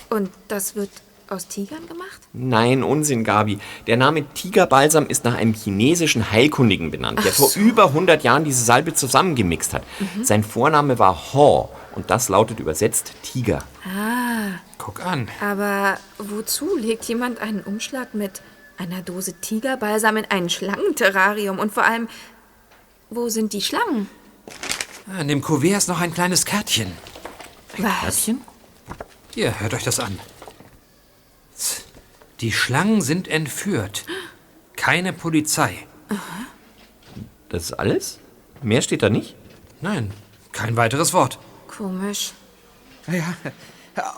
[0.09, 0.89] Und das wird
[1.29, 2.19] aus Tigern gemacht?
[2.33, 3.59] Nein, Unsinn, Gabi.
[3.85, 7.59] Der Name Tigerbalsam ist nach einem chinesischen Heilkundigen benannt, der Ach vor so.
[7.59, 9.83] über 100 Jahren diese Salbe zusammengemixt hat.
[9.99, 10.23] Mhm.
[10.23, 13.59] Sein Vorname war Haw und das lautet übersetzt Tiger.
[13.85, 14.57] Ah.
[14.79, 15.27] Guck an.
[15.41, 18.41] Aber wozu legt jemand einen Umschlag mit
[18.79, 21.59] einer Dose Tigerbalsam in ein Schlangenterrarium?
[21.59, 22.07] Und vor allem,
[23.09, 24.09] wo sind die Schlangen?
[25.07, 26.91] An dem Kuvert ist noch ein kleines Kärtchen.
[27.77, 28.31] Was?
[29.33, 30.17] Hier, hört euch das an.
[32.39, 34.05] Die Schlangen sind entführt.
[34.75, 35.85] Keine Polizei.
[37.49, 38.19] Das ist alles?
[38.61, 39.35] Mehr steht da nicht?
[39.81, 40.11] Nein,
[40.51, 41.37] kein weiteres Wort.
[41.67, 42.31] Komisch.
[43.07, 43.33] Ja,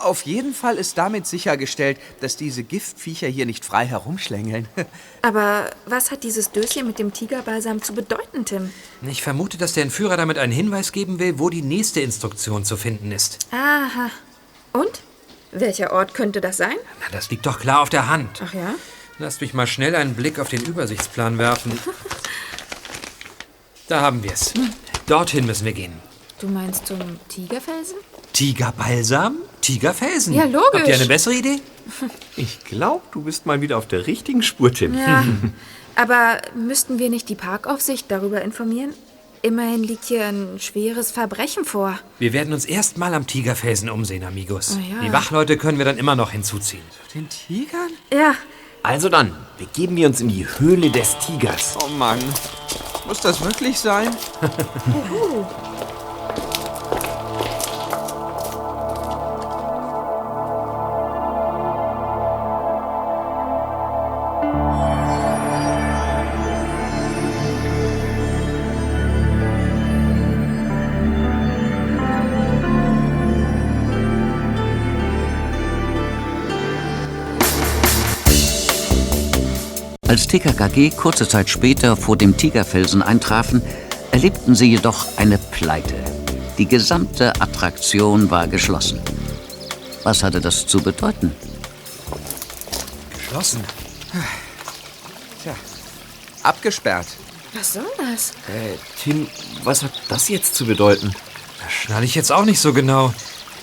[0.00, 4.68] auf jeden Fall ist damit sichergestellt, dass diese Giftviecher hier nicht frei herumschlängeln.
[5.22, 8.70] Aber was hat dieses Döschen mit dem Tigerbalsam zu bedeuten, Tim?
[9.02, 12.76] Ich vermute, dass der Entführer damit einen Hinweis geben will, wo die nächste Instruktion zu
[12.76, 13.46] finden ist.
[13.50, 14.10] Aha.
[14.72, 15.02] Und?
[15.52, 16.76] Welcher Ort könnte das sein?
[17.00, 18.40] Na, das liegt doch klar auf der Hand.
[18.42, 18.74] Ach ja?
[19.18, 21.78] Lasst mich mal schnell einen Blick auf den Übersichtsplan werfen.
[23.88, 24.54] Da haben wir es.
[25.06, 26.00] Dorthin müssen wir gehen.
[26.42, 27.98] Du meinst zum Tigerfelsen?
[28.32, 29.36] Tigerbalsam?
[29.60, 30.34] Tigerfelsen?
[30.34, 30.70] Ja, logisch.
[30.74, 31.60] Habt ihr eine bessere Idee?
[32.36, 34.98] Ich glaube, du bist mal wieder auf der richtigen Spur, Tim.
[34.98, 35.24] Ja.
[35.94, 38.92] Aber müssten wir nicht die Parkaufsicht darüber informieren?
[39.42, 41.96] Immerhin liegt hier ein schweres Verbrechen vor.
[42.18, 44.76] Wir werden uns erst mal am Tigerfelsen umsehen, Amigos.
[44.76, 45.06] Oh ja.
[45.06, 46.82] Die Wachleute können wir dann immer noch hinzuziehen.
[47.14, 47.90] Den Tigern?
[48.12, 48.34] Ja.
[48.82, 51.76] Also dann, begeben wir uns in die Höhle des Tigers.
[51.84, 52.18] Oh Mann.
[53.06, 54.10] Muss das wirklich sein?
[54.86, 55.46] Juhu.
[80.12, 83.62] Als TKKG kurze Zeit später vor dem Tigerfelsen eintrafen,
[84.10, 85.94] erlebten sie jedoch eine Pleite.
[86.58, 89.00] Die gesamte Attraktion war geschlossen.
[90.02, 91.34] Was hatte das zu bedeuten?
[93.16, 93.64] Geschlossen.
[95.42, 95.54] Tja,
[96.42, 97.06] abgesperrt.
[97.54, 98.32] Was soll das?
[98.48, 99.28] Äh, Tim,
[99.64, 101.14] was hat das jetzt zu bedeuten?
[101.64, 103.14] Das schnall ich jetzt auch nicht so genau.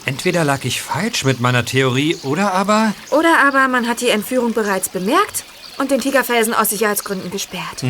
[0.05, 2.95] Entweder lag ich falsch mit meiner Theorie oder aber.
[3.11, 5.43] Oder aber man hat die Entführung bereits bemerkt
[5.79, 7.83] und den Tigerfelsen aus Sicherheitsgründen gesperrt.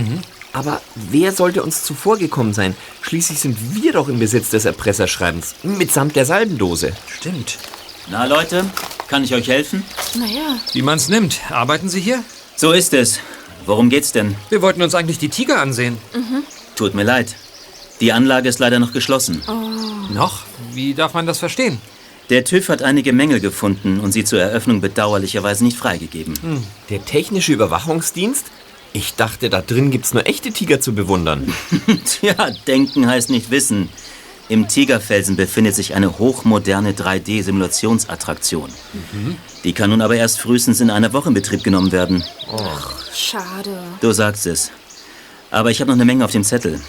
[0.54, 2.76] Aber wer sollte uns zuvorgekommen sein?
[3.02, 5.56] Schließlich sind wir doch im Besitz des Erpresserschreibens.
[5.64, 6.94] Mitsamt der Salbendose.
[7.08, 7.58] Stimmt.
[8.10, 8.66] Na Leute,
[9.08, 9.84] kann ich euch helfen?
[10.16, 10.58] Naja.
[10.74, 11.40] Wie man's nimmt.
[11.50, 12.24] Arbeiten Sie hier?
[12.56, 13.20] So ist es.
[13.66, 14.36] Worum geht's denn?
[14.50, 15.98] Wir wollten uns eigentlich die Tiger ansehen.
[16.14, 16.44] Mhm.
[16.76, 17.36] Tut mir leid.
[18.02, 19.42] Die Anlage ist leider noch geschlossen.
[19.48, 20.14] Oh.
[20.14, 20.44] Noch?
[20.74, 21.80] Wie darf man das verstehen?
[22.30, 26.36] Der TÜV hat einige Mängel gefunden und sie zur Eröffnung bedauerlicherweise nicht freigegeben.
[26.90, 28.46] Der technische Überwachungsdienst?
[28.94, 31.52] Ich dachte, da drin gibt's nur echte Tiger zu bewundern.
[32.06, 33.90] Tja, denken heißt nicht wissen.
[34.48, 38.70] Im Tigerfelsen befindet sich eine hochmoderne 3D-Simulationsattraktion.
[39.64, 42.24] Die kann nun aber erst frühestens in einer Woche in Betrieb genommen werden.
[43.14, 43.78] Schade.
[44.02, 44.72] Du sagst es.
[45.52, 46.80] Aber ich habe noch eine Menge auf dem Zettel.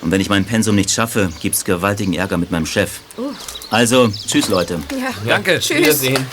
[0.00, 3.00] Und wenn ich mein Pensum nicht schaffe, gibt's gewaltigen Ärger mit meinem Chef.
[3.18, 3.32] Uh.
[3.70, 4.80] Also, tschüss Leute.
[4.92, 5.10] Ja.
[5.26, 5.60] Danke.
[5.60, 5.76] Tschüss.
[5.78, 6.26] Wiedersehen.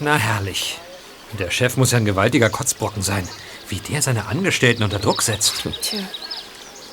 [0.00, 0.78] Na herrlich.
[1.38, 3.28] Der Chef muss ja ein gewaltiger Kotzbrocken sein.
[3.68, 5.64] Wie der seine Angestellten unter Druck setzt.
[5.80, 6.00] Tja.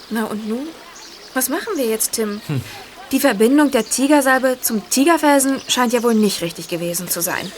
[0.09, 0.67] Na und nun?
[1.33, 2.41] Was machen wir jetzt, Tim?
[2.47, 2.61] Hm.
[3.11, 7.51] Die Verbindung der Tigersalbe zum Tigerfelsen scheint ja wohl nicht richtig gewesen zu sein.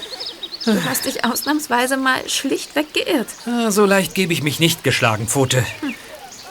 [0.65, 3.27] Du hast dich ausnahmsweise mal schlichtweg geirrt.
[3.45, 5.63] Ah, so leicht gebe ich mich nicht geschlagen, Pfote.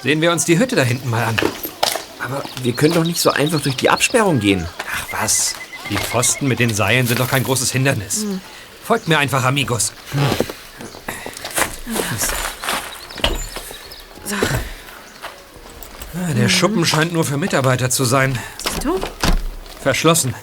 [0.03, 1.37] Sehen wir uns die Hütte da hinten mal an.
[2.25, 4.67] Aber wir können doch nicht so einfach durch die Absperrung gehen.
[4.95, 5.55] Ach was,
[5.91, 8.23] die Pfosten mit den Seilen sind doch kein großes Hindernis.
[8.23, 8.41] Hm.
[8.85, 9.93] Folgt mir einfach, Amigos.
[14.25, 14.37] So,
[16.15, 18.38] Ah, Der Schuppen scheint nur für Mitarbeiter zu sein.
[18.83, 19.01] du?
[19.83, 20.35] Verschlossen.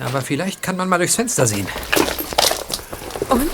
[0.00, 1.66] Aber vielleicht kann man mal durchs Fenster sehen.
[3.28, 3.50] Und?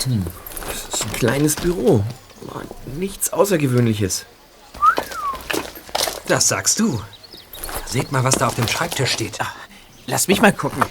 [0.67, 2.03] Das ist ein kleines Büro.
[2.97, 4.25] Nichts Außergewöhnliches.
[6.29, 7.01] Das sagst du.
[7.87, 9.39] Seht mal, was da auf dem Schreibtisch steht.
[10.05, 10.85] Lass mich mal gucken.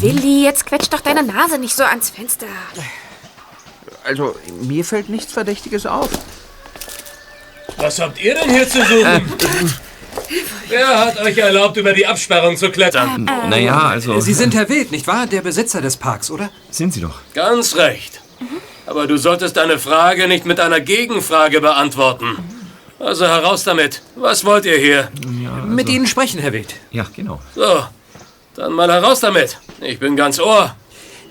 [0.00, 2.46] Willi, jetzt quetsch doch deine Nase nicht so ans Fenster.
[4.02, 6.08] Also, mir fällt nichts Verdächtiges auf.
[7.76, 9.38] Was habt ihr denn hier zu suchen?
[10.68, 13.24] Wer hat euch erlaubt, über die Absperrung zu klettern?
[13.50, 14.20] Naja, also.
[14.20, 15.26] Sie sind Herr Wild, nicht wahr?
[15.26, 16.48] Der Besitzer des Parks, oder?
[16.70, 17.20] Sind Sie doch.
[17.34, 18.22] Ganz recht.
[18.86, 22.36] Aber du solltest deine Frage nicht mit einer Gegenfrage beantworten.
[22.98, 24.02] Also heraus damit.
[24.14, 25.10] Was wollt ihr hier?
[25.66, 26.74] Mit Ihnen sprechen, Herr Wild.
[26.90, 27.40] Ja, genau.
[27.54, 27.84] So,
[28.54, 29.58] dann mal heraus damit.
[29.80, 30.74] Ich bin ganz Ohr.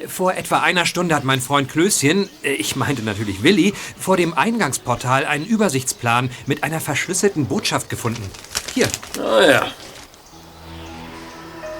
[0.08, 4.34] Vor etwa einer Stunde hat mein Freund Klößchen, äh, ich meinte natürlich Willi, vor dem
[4.34, 8.30] Eingangsportal einen Übersichtsplan mit einer verschlüsselten Botschaft gefunden.
[8.74, 8.88] Hier.
[9.18, 9.68] Ah ja.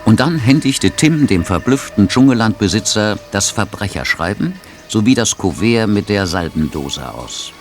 [0.06, 4.54] Und dann händigte Tim dem verblüfften Dschungellandbesitzer das Verbrecherschreiben
[4.88, 7.52] sowie das Kuvert mit der Salbendose aus.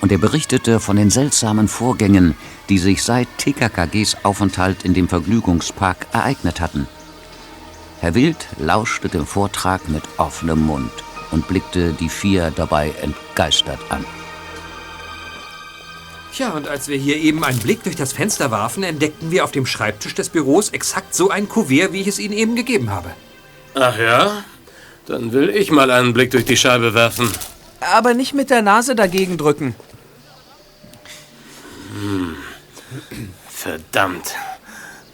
[0.00, 2.36] Und er berichtete von den seltsamen Vorgängen,
[2.68, 6.86] die sich seit TKKGs Aufenthalt in dem Vergnügungspark ereignet hatten.
[8.00, 10.92] Herr Wild lauschte dem Vortrag mit offenem Mund
[11.32, 14.04] und blickte die vier dabei entgeistert an.
[16.32, 19.50] Tja, und als wir hier eben einen Blick durch das Fenster warfen, entdeckten wir auf
[19.50, 23.10] dem Schreibtisch des Büros exakt so ein Kuvert, wie ich es Ihnen eben gegeben habe.
[23.74, 24.44] Ach ja?
[25.08, 27.32] Dann will ich mal einen Blick durch die Scheibe werfen.
[27.80, 29.74] Aber nicht mit der Nase dagegen drücken.
[31.98, 32.36] Hm.
[33.48, 34.34] Verdammt.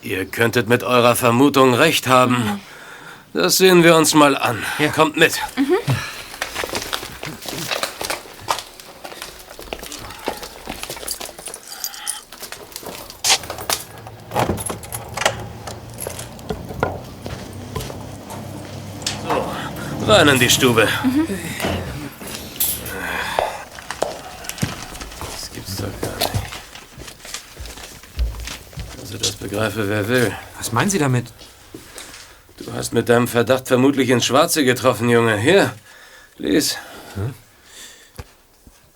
[0.03, 2.61] Ihr könntet mit eurer Vermutung recht haben.
[3.33, 4.59] Das sehen wir uns mal an.
[4.95, 5.33] Kommt mit.
[5.33, 5.41] So,
[20.15, 20.89] rein in die Stube.
[25.21, 26.31] Das gibt's doch gar nicht.
[29.01, 30.33] Also das begreife wer will.
[30.57, 31.27] Was meinen Sie damit?
[32.59, 35.37] Du hast mit deinem Verdacht vermutlich ins Schwarze getroffen, Junge.
[35.37, 35.75] Hier,
[36.39, 36.77] lies.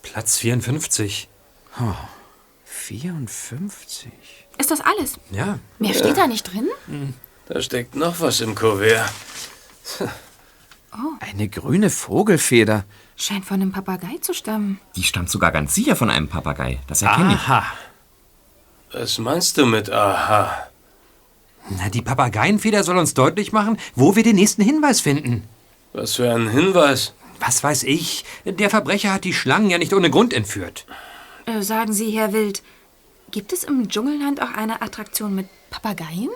[0.02, 1.28] Platz 54.
[1.80, 1.94] Oh,
[2.64, 4.10] 54.
[4.58, 5.18] Ist das alles?
[5.30, 5.58] Ja.
[5.78, 6.68] Mehr steht da nicht drin?
[7.46, 9.10] Da steckt noch was im Kuvert.
[11.20, 12.84] Eine grüne Vogelfeder.
[13.16, 14.80] Scheint von einem Papagei zu stammen.
[14.96, 16.78] Die stammt sogar ganz sicher von einem Papagei.
[16.86, 17.40] Das erkenne ich.
[17.40, 17.64] Aha.
[18.92, 20.68] Was meinst du mit Aha?
[21.70, 25.44] Na, die Papageienfeder soll uns deutlich machen, wo wir den nächsten Hinweis finden.
[25.92, 27.12] Was für ein Hinweis?
[27.40, 28.24] Was weiß ich?
[28.44, 30.86] Der Verbrecher hat die Schlangen ja nicht ohne Grund entführt.
[31.46, 32.62] Äh, sagen Sie, Herr Wild,
[33.30, 36.30] gibt es im Dschungelland auch eine Attraktion mit Papageien?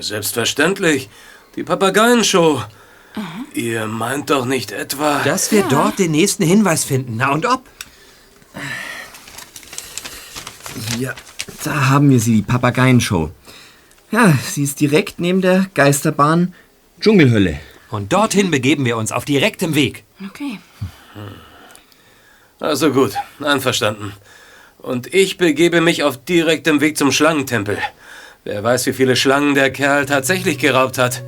[0.00, 1.08] Selbstverständlich.
[1.56, 2.62] Die Papageienshow.
[3.54, 5.22] Ihr meint doch nicht etwa.
[5.24, 7.16] Dass wir dort den nächsten Hinweis finden.
[7.16, 7.64] Na und ob?
[10.96, 11.14] Hier,
[11.64, 13.30] da haben wir sie, die Papageienshow.
[14.10, 16.54] Ja, sie ist direkt neben der Geisterbahn
[17.00, 17.60] Dschungelhölle.
[17.90, 20.04] Und dorthin begeben wir uns auf direktem Weg.
[20.28, 20.58] Okay.
[22.60, 24.12] Also gut, einverstanden.
[24.78, 27.78] Und ich begebe mich auf direktem Weg zum Schlangentempel.
[28.44, 31.22] Wer weiß, wie viele Schlangen der Kerl tatsächlich geraubt hat.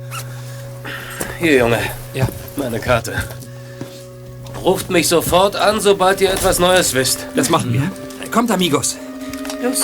[1.43, 1.79] Hier, Junge.
[2.13, 2.25] Ja.
[2.55, 3.15] Meine Karte.
[4.63, 7.27] Ruft mich sofort an, sobald ihr etwas Neues wisst.
[7.35, 7.91] Das machen wir.
[8.31, 8.95] Kommt, amigos.
[9.61, 9.81] Los.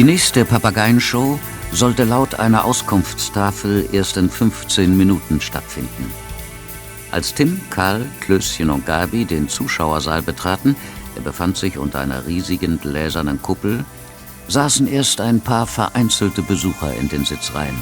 [0.00, 1.38] Die nächste Papageienshow
[1.72, 6.10] sollte laut einer Auskunftstafel erst in 15 Minuten stattfinden.
[7.10, 10.74] Als Tim, Karl, Klößchen und Gabi den Zuschauersaal betraten,
[11.16, 13.84] er befand sich unter einer riesigen gläsernen Kuppel,
[14.48, 17.76] saßen erst ein paar vereinzelte Besucher in den Sitzreihen.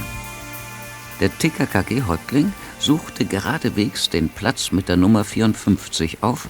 [1.21, 6.49] Der TKKG-Häuptling suchte geradewegs den Platz mit der Nummer 54 auf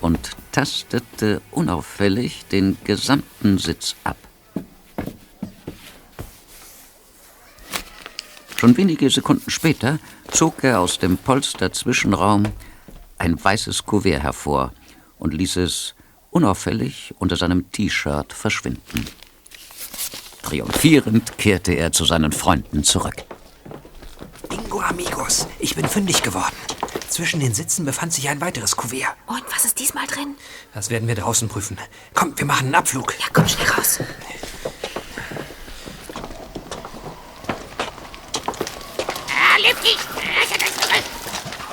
[0.00, 4.16] und tastete unauffällig den gesamten Sitz ab.
[8.62, 9.98] Schon wenige Sekunden später
[10.30, 12.44] zog er aus dem Polster-Zwischenraum
[13.18, 14.72] ein weißes Kuvert hervor
[15.18, 15.96] und ließ es
[16.30, 19.04] unauffällig unter seinem T-Shirt verschwinden.
[20.42, 23.16] Triumphierend kehrte er zu seinen Freunden zurück.
[24.48, 25.48] Bingo, amigos.
[25.58, 26.54] Ich bin fündig geworden.
[27.08, 29.16] Zwischen den Sitzen befand sich ein weiteres Kuvert.
[29.26, 30.36] Und was ist diesmal drin?
[30.72, 31.78] Das werden wir draußen prüfen.
[32.14, 33.12] Komm, wir machen einen Abflug.
[33.18, 33.98] Ja, komm schnell raus.
[39.62, 40.08] Das Gerüst.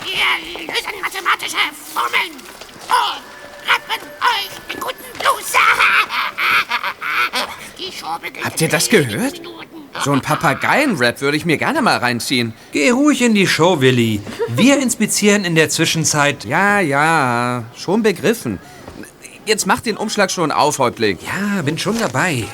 [0.03, 0.27] Wir
[0.67, 1.57] lösen mathematische
[1.91, 2.33] Formeln.
[2.85, 3.23] Und
[3.67, 5.53] rappen euch den guten Blues.
[7.79, 9.41] Die Show beginnt Habt ihr das gehört?
[10.03, 12.53] So ein Papageien-Rap würde ich mir gerne mal reinziehen.
[12.71, 14.21] Geh ruhig in die Show, Willi.
[14.49, 16.45] Wir inspizieren in der Zwischenzeit.
[16.45, 18.59] Ja, ja, schon begriffen.
[19.47, 21.17] Jetzt mach den Umschlag schon auf, Häuptling.
[21.25, 22.47] Ja, bin schon dabei.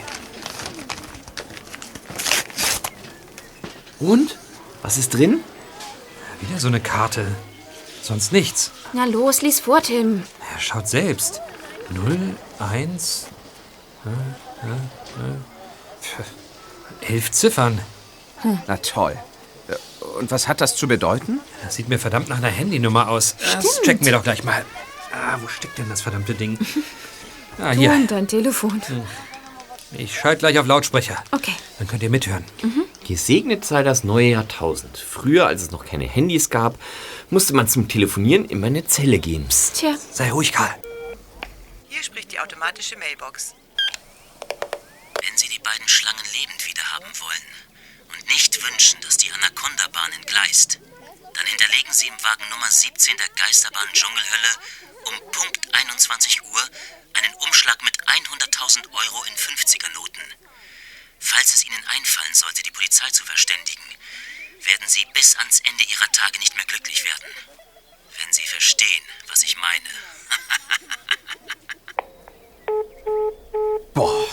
[4.00, 4.38] Und?
[4.86, 5.40] Was ist drin?
[6.42, 7.26] Wieder so eine Karte.
[8.04, 8.70] Sonst nichts.
[8.94, 10.22] Na los, lies vor, Tim.
[10.54, 11.42] Er schaut selbst.
[11.90, 13.26] 0, 1.
[17.02, 17.82] Äh, Elf Ziffern.
[18.68, 19.18] Na toll.
[20.20, 21.40] Und was hat das zu bedeuten?
[21.64, 23.36] Das sieht mir verdammt nach einer Handynummer aus.
[23.40, 23.86] Das Stimmt.
[23.86, 24.64] checken wir doch gleich mal.
[25.12, 26.60] Ah, wo steckt denn das verdammte Ding?
[27.58, 27.92] Ah, Du hier.
[27.92, 28.82] und dein Telefon.
[29.94, 31.24] Ich schalte gleich auf Lautsprecher.
[31.32, 31.54] Okay.
[31.80, 32.44] Dann könnt ihr mithören.
[33.06, 34.98] Gesegnet sei das neue Jahrtausend.
[34.98, 36.74] Früher, als es noch keine Handys gab,
[37.30, 39.48] musste man zum Telefonieren in meine Zelle gehen.
[39.48, 39.76] Psst.
[39.76, 39.96] Tja.
[40.12, 40.74] Sei ruhig, Karl.
[41.88, 43.54] Hier spricht die automatische Mailbox.
[45.22, 47.48] Wenn Sie die beiden Schlangen lebend wiederhaben wollen
[48.10, 50.80] und nicht wünschen, dass die Anaconda-Bahn entgleist,
[51.36, 54.52] dann hinterlegen Sie im Wagen Nummer 17 der Geisterbahn Dschungelhölle
[55.06, 56.62] um Punkt 21 Uhr
[57.14, 60.45] einen Umschlag mit 100.000 Euro in 50er-Noten.
[61.28, 63.82] Falls es Ihnen einfallen sollte, die Polizei zu verständigen,
[64.64, 67.26] werden Sie bis ans Ende Ihrer Tage nicht mehr glücklich werden.
[68.20, 69.90] Wenn Sie verstehen, was ich meine.
[73.96, 74.28] Boah,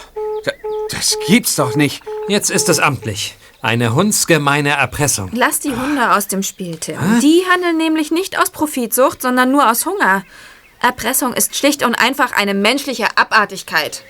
[0.45, 0.53] da,
[0.91, 2.03] das gibt's doch nicht.
[2.29, 3.37] Jetzt ist es amtlich.
[3.63, 5.31] Eine hundsgemeine Erpressung.
[5.33, 7.21] Lass die Hunde aus dem Spiel, Tim.
[7.21, 10.27] Die handeln nämlich nicht aus Profitsucht, sondern nur aus Hunger.
[10.79, 14.05] Erpressung ist schlicht und einfach eine menschliche Abartigkeit.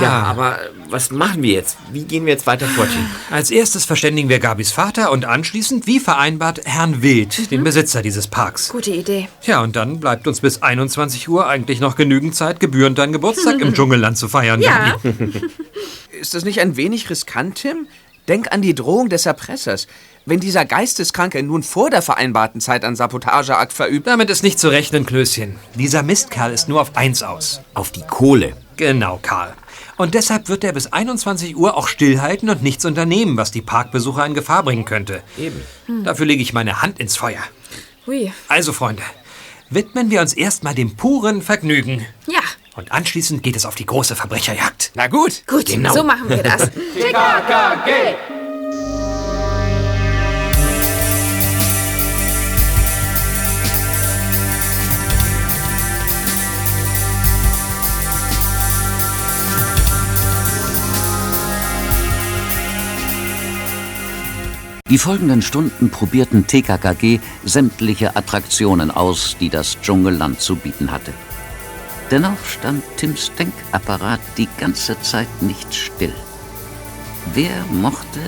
[0.00, 0.22] Ja.
[0.22, 1.76] aber was machen wir jetzt?
[1.90, 3.06] Wie gehen wir jetzt weiter vor, Tim?
[3.30, 8.26] Als erstes verständigen wir Gabis Vater und anschließend, wie vereinbart, Herrn Wild, den Besitzer dieses
[8.28, 8.68] Parks.
[8.68, 9.28] Gute Idee.
[9.42, 13.60] Ja, und dann bleibt uns bis 21 Uhr eigentlich noch genügend Zeit, gebührend deinen Geburtstag
[13.60, 14.60] im Dschungelland zu feiern.
[14.60, 14.96] Ja.
[15.02, 15.32] Gabi.
[16.20, 17.88] Ist das nicht ein wenig riskant, Tim?
[18.28, 19.88] Denk an die Drohung des Erpressers.
[20.26, 24.06] Wenn dieser Geisteskranke nun vor der vereinbarten Zeit einen Sabotageakt verübt.
[24.06, 25.56] Damit ist nicht zu rechnen, Klößchen.
[25.74, 27.60] Dieser Mistkerl ist nur auf eins aus.
[27.74, 28.52] Auf die Kohle.
[28.76, 29.54] Genau, Karl.
[30.02, 34.26] Und deshalb wird er bis 21 Uhr auch stillhalten und nichts unternehmen, was die Parkbesucher
[34.26, 35.22] in Gefahr bringen könnte.
[35.38, 35.62] Eben.
[36.02, 37.38] Dafür lege ich meine Hand ins Feuer.
[38.04, 38.32] Hui.
[38.48, 39.04] Also, Freunde,
[39.70, 42.04] widmen wir uns erstmal dem puren Vergnügen.
[42.26, 42.40] Ja.
[42.74, 44.90] Und anschließend geht es auf die große Verbrecherjagd.
[44.96, 45.46] Na gut.
[45.46, 45.94] Gut, Genau.
[45.94, 46.62] so machen wir das.
[46.94, 48.16] TKKG.
[64.92, 71.14] Die folgenden Stunden probierten TKKG sämtliche Attraktionen aus, die das Dschungelland zu bieten hatte.
[72.10, 76.12] Dennoch stand Tims Denkapparat die ganze Zeit nicht still.
[77.32, 78.20] Wer mochte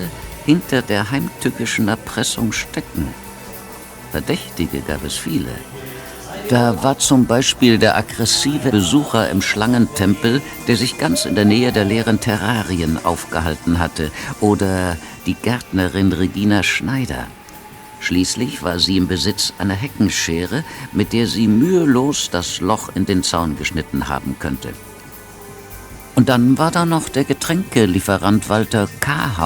[0.46, 3.09] hinter der heimtückischen Erpressung stecken?
[4.11, 5.53] Verdächtige gab es viele.
[6.49, 11.73] Da war zum Beispiel der aggressive Besucher im Schlangentempel, der sich ganz in der Nähe
[11.73, 17.27] der leeren Terrarien aufgehalten hatte, oder die Gärtnerin Regina Schneider.
[18.01, 23.23] Schließlich war sie im Besitz einer Heckenschere, mit der sie mühelos das Loch in den
[23.23, 24.75] Zaun geschnitten haben könnte.
[26.15, 29.38] Und dann war da noch der Getränkelieferant Walter K.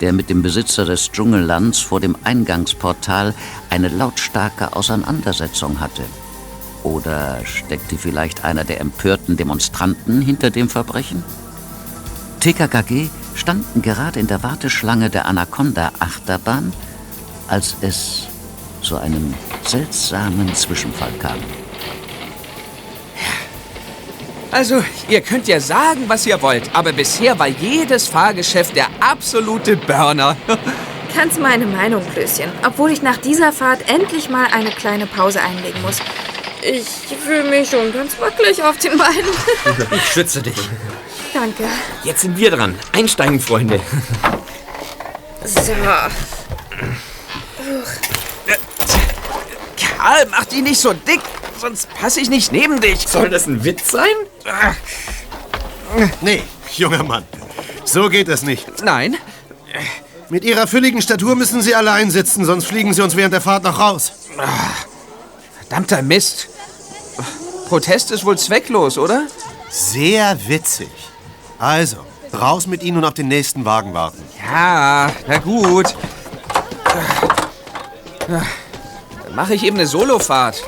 [0.00, 3.34] der mit dem Besitzer des Dschungellands vor dem Eingangsportal
[3.70, 6.02] eine lautstarke Auseinandersetzung hatte.
[6.82, 11.24] Oder steckte vielleicht einer der empörten Demonstranten hinter dem Verbrechen?
[12.40, 16.72] TKKG standen gerade in der Warteschlange der Anaconda-Achterbahn,
[17.48, 18.28] als es
[18.82, 19.34] zu einem
[19.64, 21.38] seltsamen Zwischenfall kam.
[24.56, 29.76] Also, ihr könnt ja sagen, was ihr wollt, aber bisher war jedes Fahrgeschäft der absolute
[29.76, 30.34] Burner.
[31.14, 32.50] Ganz meine Meinung, Klößchen.
[32.66, 35.98] Obwohl ich nach dieser Fahrt endlich mal eine kleine Pause einlegen muss.
[36.62, 36.86] Ich
[37.22, 39.90] fühle mich schon ganz wackelig auf den Beinen.
[39.94, 40.56] Ich schütze dich.
[41.34, 41.64] Danke.
[42.02, 42.78] Jetzt sind wir dran.
[42.92, 43.78] Einsteigen, Freunde.
[45.44, 45.72] So.
[49.98, 51.20] Karl, mach die nicht so dick,
[51.58, 53.06] sonst passe ich nicht neben dich.
[53.08, 54.04] Soll das ein Witz sein?
[56.20, 56.42] Nee,
[56.76, 57.24] junger Mann.
[57.84, 58.82] So geht es nicht.
[58.82, 59.16] Nein.
[60.28, 63.62] Mit Ihrer fülligen Statur müssen Sie allein sitzen, sonst fliegen Sie uns während der Fahrt
[63.64, 64.12] noch raus.
[65.60, 66.48] Verdammter Mist.
[67.68, 69.26] Protest ist wohl zwecklos, oder?
[69.70, 70.90] Sehr witzig.
[71.58, 71.98] Also,
[72.38, 74.22] raus mit Ihnen und auf den nächsten Wagen warten.
[74.44, 75.94] Ja, na gut.
[78.28, 80.62] Dann mache ich eben eine Solofahrt.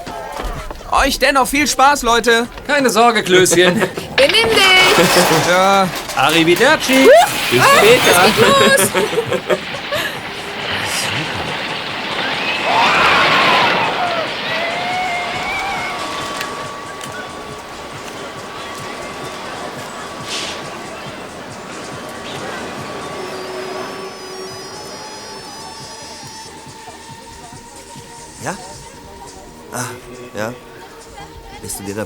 [0.91, 2.47] Euch dennoch viel Spaß, Leute.
[2.67, 3.75] Keine Sorge, Klößchen.
[4.17, 5.49] Benimm dich!
[5.51, 5.87] Ja.
[6.17, 7.09] Arrivederci.
[7.51, 9.57] Bis Ah, später.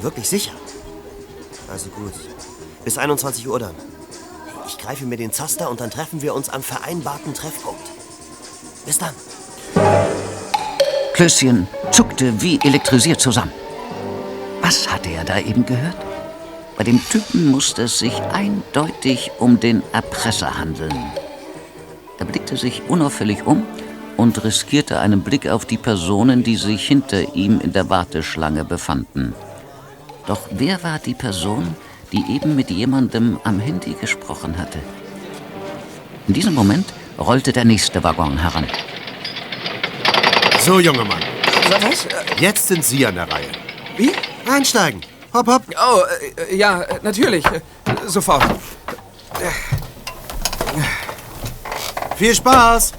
[0.03, 0.53] Wirklich sicher?
[1.71, 2.13] Also gut.
[2.85, 3.75] Bis 21 Uhr dann.
[4.67, 7.81] Ich greife mir den Zaster und dann treffen wir uns am vereinbarten Treffpunkt.
[8.85, 9.15] Bis dann.
[11.15, 13.53] Klößchen zuckte wie elektrisiert zusammen.
[14.61, 15.97] Was hatte er da eben gehört?
[16.77, 21.13] Bei dem Typen musste es sich eindeutig um den Erpresser handeln.
[22.19, 23.65] Er blickte sich unauffällig um
[24.17, 29.35] und riskierte einen Blick auf die Personen, die sich hinter ihm in der Warteschlange befanden.
[30.27, 31.75] Doch wer war die Person,
[32.13, 34.79] die eben mit jemandem am Handy gesprochen hatte?
[36.29, 36.87] In diesem Moment
[37.19, 38.67] rollte der nächste Waggon heran.
[40.61, 41.23] So, junger Mann.
[41.71, 42.07] Was?
[42.39, 43.51] Jetzt sind Sie an der Reihe.
[43.97, 44.13] Wie?
[44.49, 45.01] Einsteigen.
[45.35, 45.63] Hopp, hopp.
[45.71, 46.03] Oh,
[46.37, 47.45] äh, ja, äh, natürlich.
[47.47, 47.61] Äh,
[48.07, 48.45] Sofort.
[52.17, 52.93] Viel Spaß.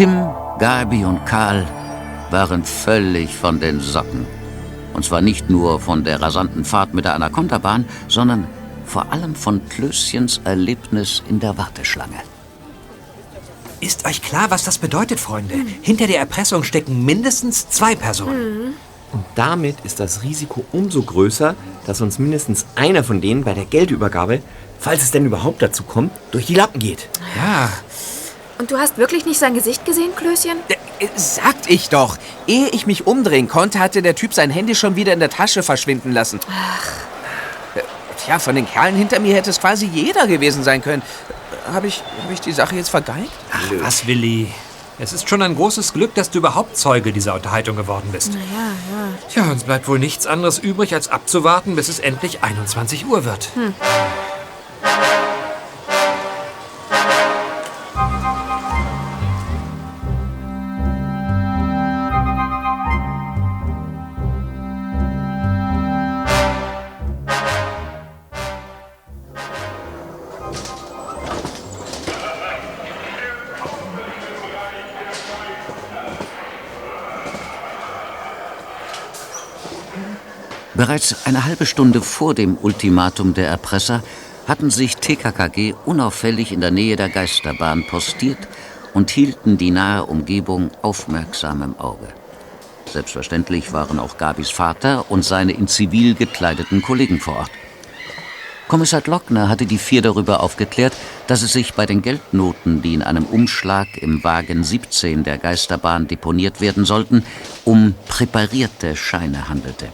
[0.00, 1.68] Tim, Gabi und Karl
[2.30, 4.26] waren völlig von den Socken.
[4.94, 8.46] Und zwar nicht nur von der rasanten Fahrt mit der Anaconda-Bahn, sondern
[8.86, 12.16] vor allem von Klößchens Erlebnis in der Warteschlange.
[13.80, 15.56] Ist euch klar, was das bedeutet, Freunde?
[15.82, 18.72] Hinter der Erpressung stecken mindestens zwei Personen.
[19.12, 23.66] Und damit ist das Risiko umso größer, dass uns mindestens einer von denen bei der
[23.66, 24.40] Geldübergabe,
[24.78, 27.10] falls es denn überhaupt dazu kommt, durch die Lappen geht.
[27.36, 27.68] Ja.
[28.60, 30.58] Und du hast wirklich nicht sein Gesicht gesehen, Klößchen?
[30.68, 32.18] Äh, Sagt ich doch.
[32.46, 35.62] Ehe ich mich umdrehen konnte, hatte der Typ sein Handy schon wieder in der Tasche
[35.62, 36.40] verschwinden lassen.
[36.46, 37.80] Ach.
[38.22, 41.00] Tja, von den Kerlen hinter mir hätte es quasi jeder gewesen sein können.
[41.72, 43.32] Habe ich, hab ich die Sache jetzt vergeigt?
[43.50, 44.52] Ach, was, Willi?
[44.98, 48.34] Es ist schon ein großes Glück, dass du überhaupt Zeuge dieser Unterhaltung geworden bist.
[48.34, 49.08] Naja, ja.
[49.30, 53.48] Tja, uns bleibt wohl nichts anderes übrig, als abzuwarten, bis es endlich 21 Uhr wird.
[53.54, 53.72] Hm.
[80.80, 84.02] Bereits eine halbe Stunde vor dem Ultimatum der Erpresser
[84.48, 88.38] hatten sich TKKG unauffällig in der Nähe der Geisterbahn postiert
[88.94, 92.08] und hielten die nahe Umgebung aufmerksam im Auge.
[92.90, 97.50] Selbstverständlich waren auch Gabis Vater und seine in Zivil gekleideten Kollegen vor Ort.
[98.66, 100.94] Kommissar Glockner hatte die vier darüber aufgeklärt,
[101.26, 106.08] dass es sich bei den Geldnoten, die in einem Umschlag im Wagen 17 der Geisterbahn
[106.08, 107.22] deponiert werden sollten,
[107.66, 109.90] um präparierte Scheine handelte.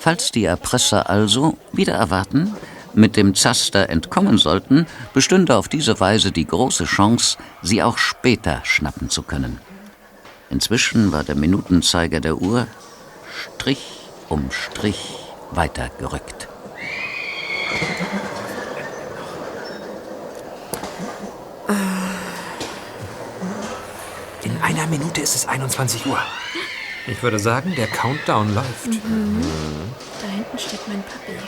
[0.00, 2.56] Falls die Erpresser also, wieder erwarten,
[2.94, 8.62] mit dem Zaster entkommen sollten, bestünde auf diese Weise die große Chance, sie auch später
[8.64, 9.60] schnappen zu können.
[10.48, 12.66] Inzwischen war der Minutenzeiger der Uhr
[13.58, 15.18] Strich um Strich
[15.50, 16.48] weitergerückt.
[24.44, 26.18] In einer Minute ist es 21 Uhr.
[27.06, 28.86] Ich würde sagen, der Countdown läuft.
[28.86, 29.42] Mhm.
[30.20, 31.38] Da hinten steht mein Papi.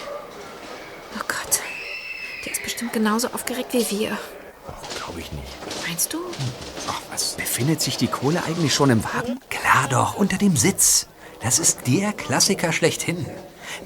[1.16, 1.60] Oh Gott.
[2.44, 4.18] Der ist bestimmt genauso aufgeregt wie wir.
[4.96, 5.86] Glaube ich nicht.
[5.86, 6.18] Meinst du?
[6.88, 7.00] Ach,
[7.36, 9.38] Befindet sich die Kohle eigentlich schon im Wagen?
[9.50, 11.06] Klar doch, unter dem Sitz.
[11.40, 13.26] Das ist der Klassiker schlechthin.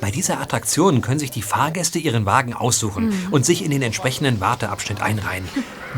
[0.01, 3.29] Bei dieser Attraktion können sich die Fahrgäste ihren Wagen aussuchen Mhm.
[3.31, 5.45] und sich in den entsprechenden Warteabschnitt einreihen.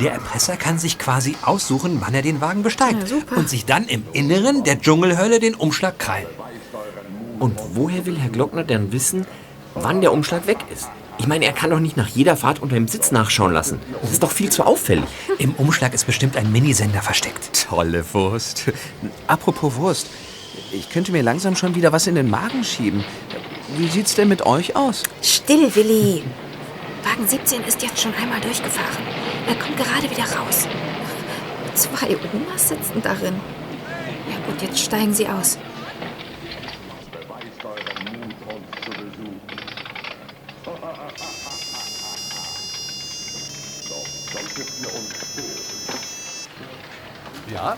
[0.01, 4.05] Der Erpresser kann sich quasi aussuchen, wann er den Wagen besteigt und sich dann im
[4.12, 6.26] Inneren der Dschungelhölle den Umschlag krallen.
[7.39, 9.26] Und woher will Herr Glockner denn wissen,
[9.74, 10.89] wann der Umschlag weg ist?
[11.20, 13.80] Ich meine, er kann doch nicht nach jeder Fahrt unter dem Sitz nachschauen lassen.
[14.03, 15.05] Das ist doch viel zu auffällig.
[15.39, 17.66] Im Umschlag ist bestimmt ein Minisender versteckt.
[17.68, 18.66] Tolle Wurst.
[19.26, 20.07] Apropos Wurst.
[20.72, 23.03] Ich könnte mir langsam schon wieder was in den Magen schieben.
[23.77, 25.03] Wie sieht's denn mit euch aus?
[25.23, 26.23] Still, Willi.
[27.03, 29.05] Wagen 17 ist jetzt schon einmal durchgefahren.
[29.47, 30.66] Er kommt gerade wieder raus.
[31.75, 33.35] Zwei Omas sitzen darin.
[34.31, 35.59] Ja gut, jetzt steigen sie aus.
[47.53, 47.77] Ja?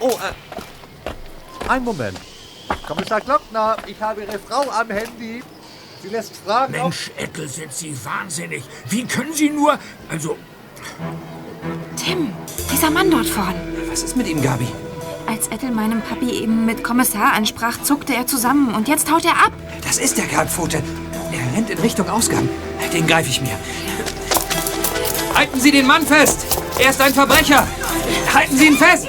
[0.00, 2.18] Oh, äh, einen Moment.
[2.86, 5.42] Kommissar Glockner, ich habe Ihre Frau am Handy.
[6.02, 6.72] Sie lässt fragen.
[6.72, 8.64] Mensch, Ettel, sind Sie wahnsinnig.
[8.88, 9.78] Wie können Sie nur...
[10.08, 10.36] Also,
[11.96, 12.32] Tim,
[12.72, 13.54] dieser Mann dort vorn.
[13.88, 14.66] Was ist mit ihm, Gabi?
[15.26, 19.32] Als Ettel meinem Papi eben mit Kommissar ansprach, zuckte er zusammen und jetzt haut er
[19.32, 19.52] ab.
[19.82, 20.82] Das ist der Kalbpfote.
[21.32, 22.48] Er rennt in Richtung Ausgang.
[22.92, 23.58] Den greife ich mir.
[25.34, 26.46] Halten Sie den Mann fest!
[26.78, 27.66] Er ist ein Verbrecher!
[28.32, 29.08] Halten Sie ihn fest!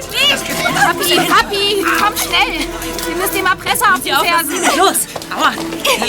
[0.74, 2.66] Papi, Papi, komm schnell!
[3.18, 4.78] Müssen dem Erpresser auf die Fersen.
[4.78, 4.96] Los!
[5.34, 5.52] Aua!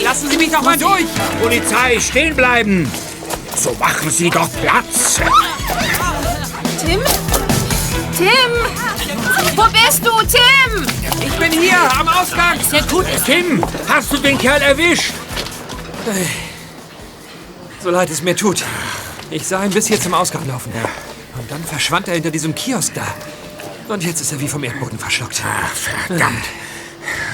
[0.04, 1.06] Lassen Sie mich doch mal durch!
[1.42, 2.92] Polizei, stehen bleiben!
[3.56, 5.20] So machen Sie doch Platz!
[6.80, 7.02] Tim?
[8.18, 8.52] Tim!
[9.56, 10.86] Wo bist du, Tim?
[11.26, 12.60] Ich bin hier, am Ausgang!
[12.70, 13.06] Sehr gut.
[13.26, 15.12] Tim, hast du den Kerl erwischt?
[17.82, 18.64] So leid es mir tut.
[19.32, 20.72] Ich sah ihn bis hier zum Ausgang laufen.
[21.38, 23.08] Und dann verschwand er hinter diesem Kiosk da.
[23.88, 25.42] Und jetzt ist er wie vom Erdboden verschluckt.
[26.08, 26.46] Verdammt.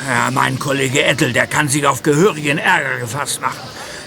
[0.07, 3.57] Ja, mein Kollege Ettel, der kann sich auf gehörigen Ärger gefasst machen.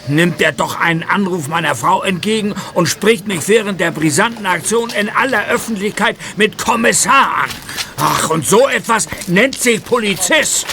[0.07, 4.91] Nimmt er doch einen Anruf meiner Frau entgegen und spricht mich während der brisanten Aktion
[4.91, 7.51] in aller Öffentlichkeit mit Kommissar an.
[7.97, 10.67] Ach, und so etwas nennt sich Polizist.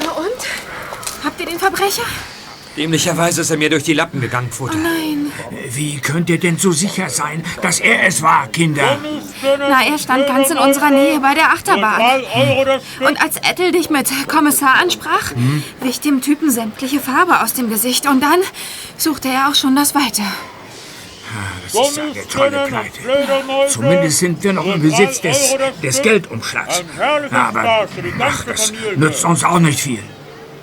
[0.00, 1.24] Und?
[1.24, 2.04] Habt ihr den Verbrecher?
[2.76, 4.76] Dämlicherweise ist er mir durch die Lappen gegangen, Pfote.
[4.76, 5.30] Nein.
[5.70, 8.98] Wie könnt ihr denn so sicher sein, dass er es war, Kinder?
[9.58, 12.00] Na, er stand ganz in unserer Nähe bei der Achterbahn.
[13.06, 15.32] Und als Ettel dich mit Kommissar ansprach,
[15.82, 18.06] wich dem Typen sämtliche Farbe aus dem Gesicht.
[18.08, 18.40] Und dann
[18.96, 20.22] suchte er auch schon das Weite.
[21.72, 23.00] Das ist eine tolle Pleite.
[23.68, 26.82] Zumindest sind wir noch im Besitz des, des Geldumschlags.
[27.30, 27.88] Aber
[28.20, 30.02] ach, das nützt uns auch nicht viel.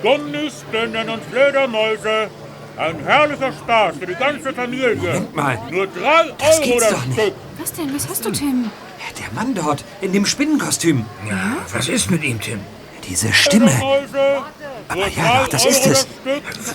[0.02, 2.30] Gummispinnen und Fledermäuse.
[2.78, 4.95] Ein herrlicher Spaß für die ganze Familie.
[4.95, 5.60] Moment mal.
[5.70, 7.20] Nur drei Das Euro das doch nicht.
[7.22, 7.34] Stück.
[7.60, 7.95] Was denn?
[7.95, 8.72] Was hast du, Tim?
[9.20, 11.06] Der Mann dort, in dem Spinnenkostüm.
[11.28, 12.60] Ja, was ist mit ihm, Tim?
[13.08, 13.72] Diese Stimme.
[14.88, 16.08] Aber ja, doch, das ist es.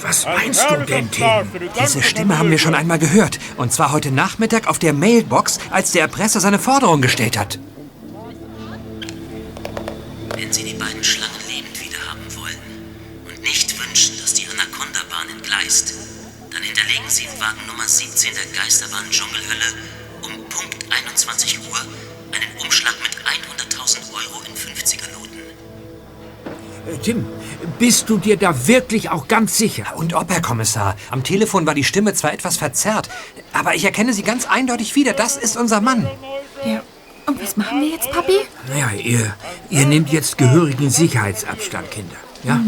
[0.03, 1.25] Was meinst du denn, Tim?
[1.83, 3.39] Diese Stimme haben wir schon einmal gehört.
[3.57, 7.59] Und zwar heute Nachmittag auf der Mailbox, als der Erpresser seine Forderung gestellt hat.
[10.37, 11.76] Wenn Sie die beiden Schlangen lebend
[13.97, 15.95] wünschen, dass die Anaconda-Bahn entgleist,
[16.51, 19.73] dann hinterlegen Sie im Wagen Nummer 17 der Geisterbahn Dschungelhölle
[20.23, 21.79] um Punkt 21 Uhr
[22.31, 25.39] einen Umschlag mit 100.000 Euro in 50er Noten.
[26.93, 27.25] Äh, Tim,
[27.79, 29.97] bist du dir da wirklich auch ganz sicher?
[29.97, 30.97] Und ob, Herr Kommissar.
[31.11, 33.09] Am Telefon war die Stimme zwar etwas verzerrt,
[33.55, 35.15] aber ich erkenne sie ganz eindeutig wieder.
[35.15, 36.07] Das ist unser Mann.
[36.67, 36.83] Ja.
[37.25, 38.41] Und was machen wir jetzt, Papi?
[38.69, 39.35] Naja, ihr,
[39.71, 42.17] ihr nehmt jetzt gehörigen Sicherheitsabstand, Kinder.
[42.45, 42.61] Ja?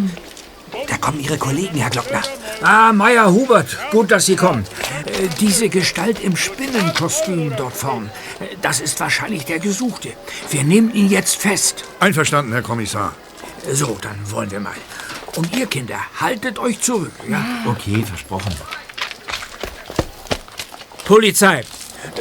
[0.89, 2.23] Da kommen Ihre Kollegen, Herr Glockner.
[2.63, 4.65] Ah, Meier Hubert, gut, dass Sie kommen.
[5.05, 8.11] Äh, diese Gestalt im Spinnenkostüm dort vorn,
[8.41, 10.11] äh, das ist wahrscheinlich der Gesuchte.
[10.51, 11.85] Wir nehmen ihn jetzt fest.
[12.01, 13.15] Einverstanden, Herr Kommissar.
[13.71, 14.75] So, dann wollen wir mal.
[15.37, 17.45] Und ihr Kinder, haltet euch zurück, ja?
[17.67, 18.53] Okay, versprochen.
[21.05, 21.61] Polizei,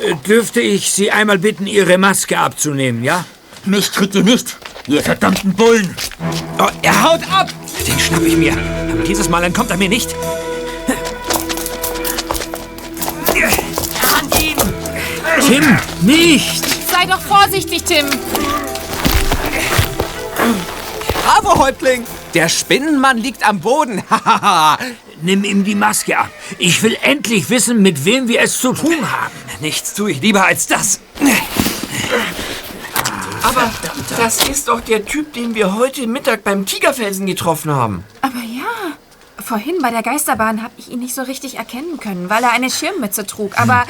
[0.02, 3.26] äh, dürfte ich Sie einmal bitten, Ihre Maske abzunehmen, ja?
[3.66, 4.58] Mich kriegt ihr nicht,
[4.88, 5.96] ihr verdammten Bullen.
[6.60, 7.50] Oh, er haut ab!
[7.88, 8.54] Den schnapp ich mir.
[8.92, 10.14] Aber dieses Mal entkommt er mir nicht.
[14.02, 14.58] An ihn!
[15.48, 16.66] Tim, nicht!
[16.92, 18.06] Sei doch vorsichtig, Tim.
[21.24, 22.04] Bravo, Häuptling!
[22.34, 24.04] Der Spinnenmann liegt am Boden.
[25.22, 26.30] Nimm ihm die Maske ab.
[26.60, 29.34] Ich will endlich wissen, mit wem wir es zu tun haben.
[29.62, 31.00] Nichts tue ich lieber als das.
[33.48, 33.72] Aber
[34.18, 38.04] das ist doch der Typ, den wir heute Mittag beim Tigerfelsen getroffen haben.
[38.22, 38.98] Aber ja,
[39.44, 42.70] vorhin bei der Geisterbahn habe ich ihn nicht so richtig erkennen können, weil er eine
[42.70, 43.58] Schirmmütze trug.
[43.60, 43.86] Aber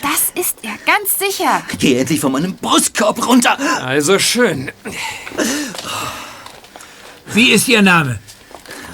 [0.00, 1.62] Das ist er, ganz sicher.
[1.78, 3.58] Geh endlich von meinem Brustkorb runter.
[3.84, 4.70] Also schön.
[7.26, 8.18] Wie ist Ihr Name?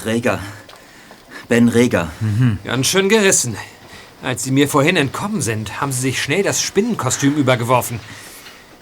[0.06, 0.38] Reger.
[1.48, 2.08] Ben Reger.
[2.64, 3.56] Ganz schön gerissen.
[4.22, 8.00] Als Sie mir vorhin entkommen sind, haben Sie sich schnell das Spinnenkostüm übergeworfen.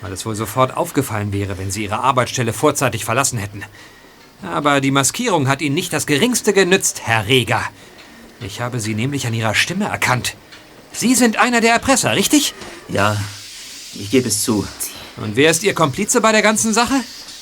[0.02, 3.62] Weil es wohl sofort aufgefallen wäre, wenn Sie Ihre Arbeitsstelle vorzeitig verlassen hätten.
[4.42, 7.62] Aber die Maskierung hat Ihnen nicht das geringste genützt, Herr Reger.
[8.40, 10.34] Ich habe Sie nämlich an Ihrer Stimme erkannt.
[10.92, 12.52] Sie sind einer der Erpresser, richtig?
[12.88, 13.16] Ja,
[13.94, 14.66] ich gebe es zu.
[15.16, 16.94] Und wer ist Ihr Komplize bei der ganzen Sache?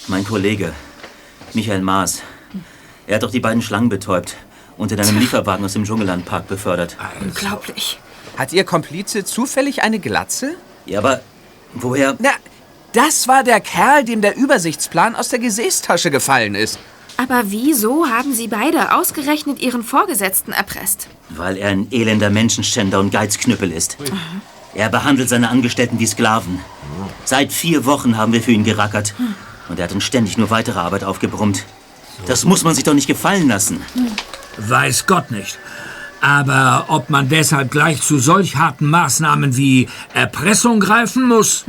[0.09, 0.75] Mein Kollege,
[1.55, 2.23] Michael Maas.
[3.07, 4.37] Er hat doch die beiden Schlangen betäubt
[4.77, 6.97] und in einem Lieferwagen aus dem Dschungellandpark befördert.
[7.21, 7.99] Unglaublich.
[8.37, 10.55] Hat Ihr Komplize zufällig eine Glatze?
[10.87, 11.23] Ja, aber
[11.75, 12.16] woher?
[12.18, 12.31] Na,
[12.93, 16.79] das war der Kerl, dem der Übersichtsplan aus der Gesäßtasche gefallen ist.
[17.16, 21.09] Aber wieso haben Sie beide ausgerechnet Ihren Vorgesetzten erpresst?
[21.29, 23.99] Weil er ein elender Menschenschänder und Geizknüppel ist.
[24.75, 26.61] Er behandelt seine Angestellten wie Sklaven.
[27.25, 29.14] Seit vier Wochen haben wir für ihn gerackert.
[29.68, 31.64] Und er hat uns ständig nur weitere Arbeit aufgebrummt.
[32.27, 33.83] Das muss man sich doch nicht gefallen lassen.
[34.57, 35.59] Weiß Gott nicht.
[36.21, 41.64] Aber ob man deshalb gleich zu solch harten Maßnahmen wie Erpressung greifen muss?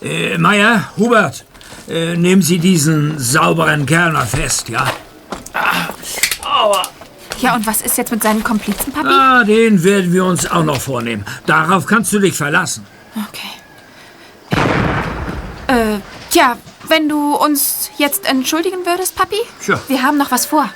[0.00, 1.44] Äh, Meier, Hubert,
[1.88, 4.86] äh, nehmen Sie diesen sauberen Kerl mal fest, ja?
[6.44, 6.82] Aua.
[7.40, 9.08] Ja, und was ist jetzt mit seinem Komplizen, Papi?
[9.08, 11.24] Ah, den werden wir uns auch noch vornehmen.
[11.46, 12.86] Darauf kannst du dich verlassen.
[15.66, 15.98] Äh,
[16.30, 16.56] tja,
[16.88, 19.38] wenn du uns jetzt entschuldigen würdest, Papi?
[19.64, 19.80] Tja.
[19.88, 20.68] Wir haben noch was vor.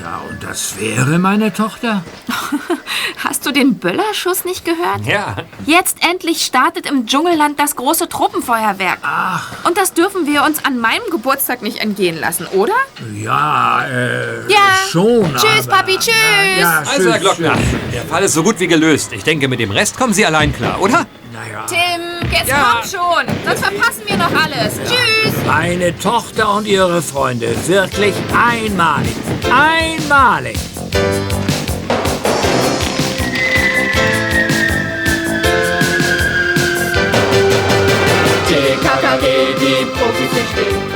[0.00, 2.02] Ja, und das wäre meine Tochter?
[3.24, 5.04] Hast du den Böllerschuss nicht gehört?
[5.06, 5.36] Ja.
[5.66, 8.98] Jetzt endlich startet im Dschungelland das große Truppenfeuerwerk.
[9.02, 9.64] Ach.
[9.64, 12.74] Und das dürfen wir uns an meinem Geburtstag nicht entgehen lassen, oder?
[13.14, 14.58] Ja, äh, Ja.
[14.90, 15.34] schon.
[15.36, 16.14] Tschüss, aber, Papi, tschüss.
[16.58, 17.54] Ja, Also, tschüss, Herr Glockner,
[17.92, 19.12] der Fall ist so gut wie gelöst.
[19.12, 21.06] Ich denke, mit dem Rest kommen Sie allein klar, oder?
[21.68, 23.26] Tim, jetzt komm schon.
[23.44, 24.74] Sonst verpassen wir noch alles.
[24.84, 25.34] Tschüss.
[25.46, 27.54] Meine Tochter und ihre Freunde.
[27.66, 29.16] Wirklich einmalig.
[29.50, 30.58] Einmalig.
[38.48, 40.92] TKKG, die Profis sind still.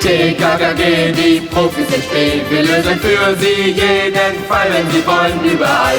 [0.00, 2.42] TKKG, die Profis sind still.
[2.50, 5.98] Wir lösen für sie jeden Fall, wenn sie wollen, überall.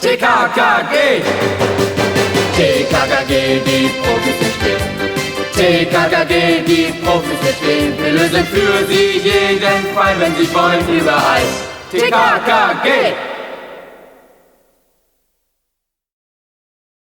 [0.00, 1.97] TKKG.
[2.58, 4.80] TKKG, die Profis still.
[5.54, 7.92] TKKG, die Profis still.
[7.96, 11.42] Wir lösen für sie jeden Fall, wenn sie wollen, überall.
[11.92, 13.27] TKKG.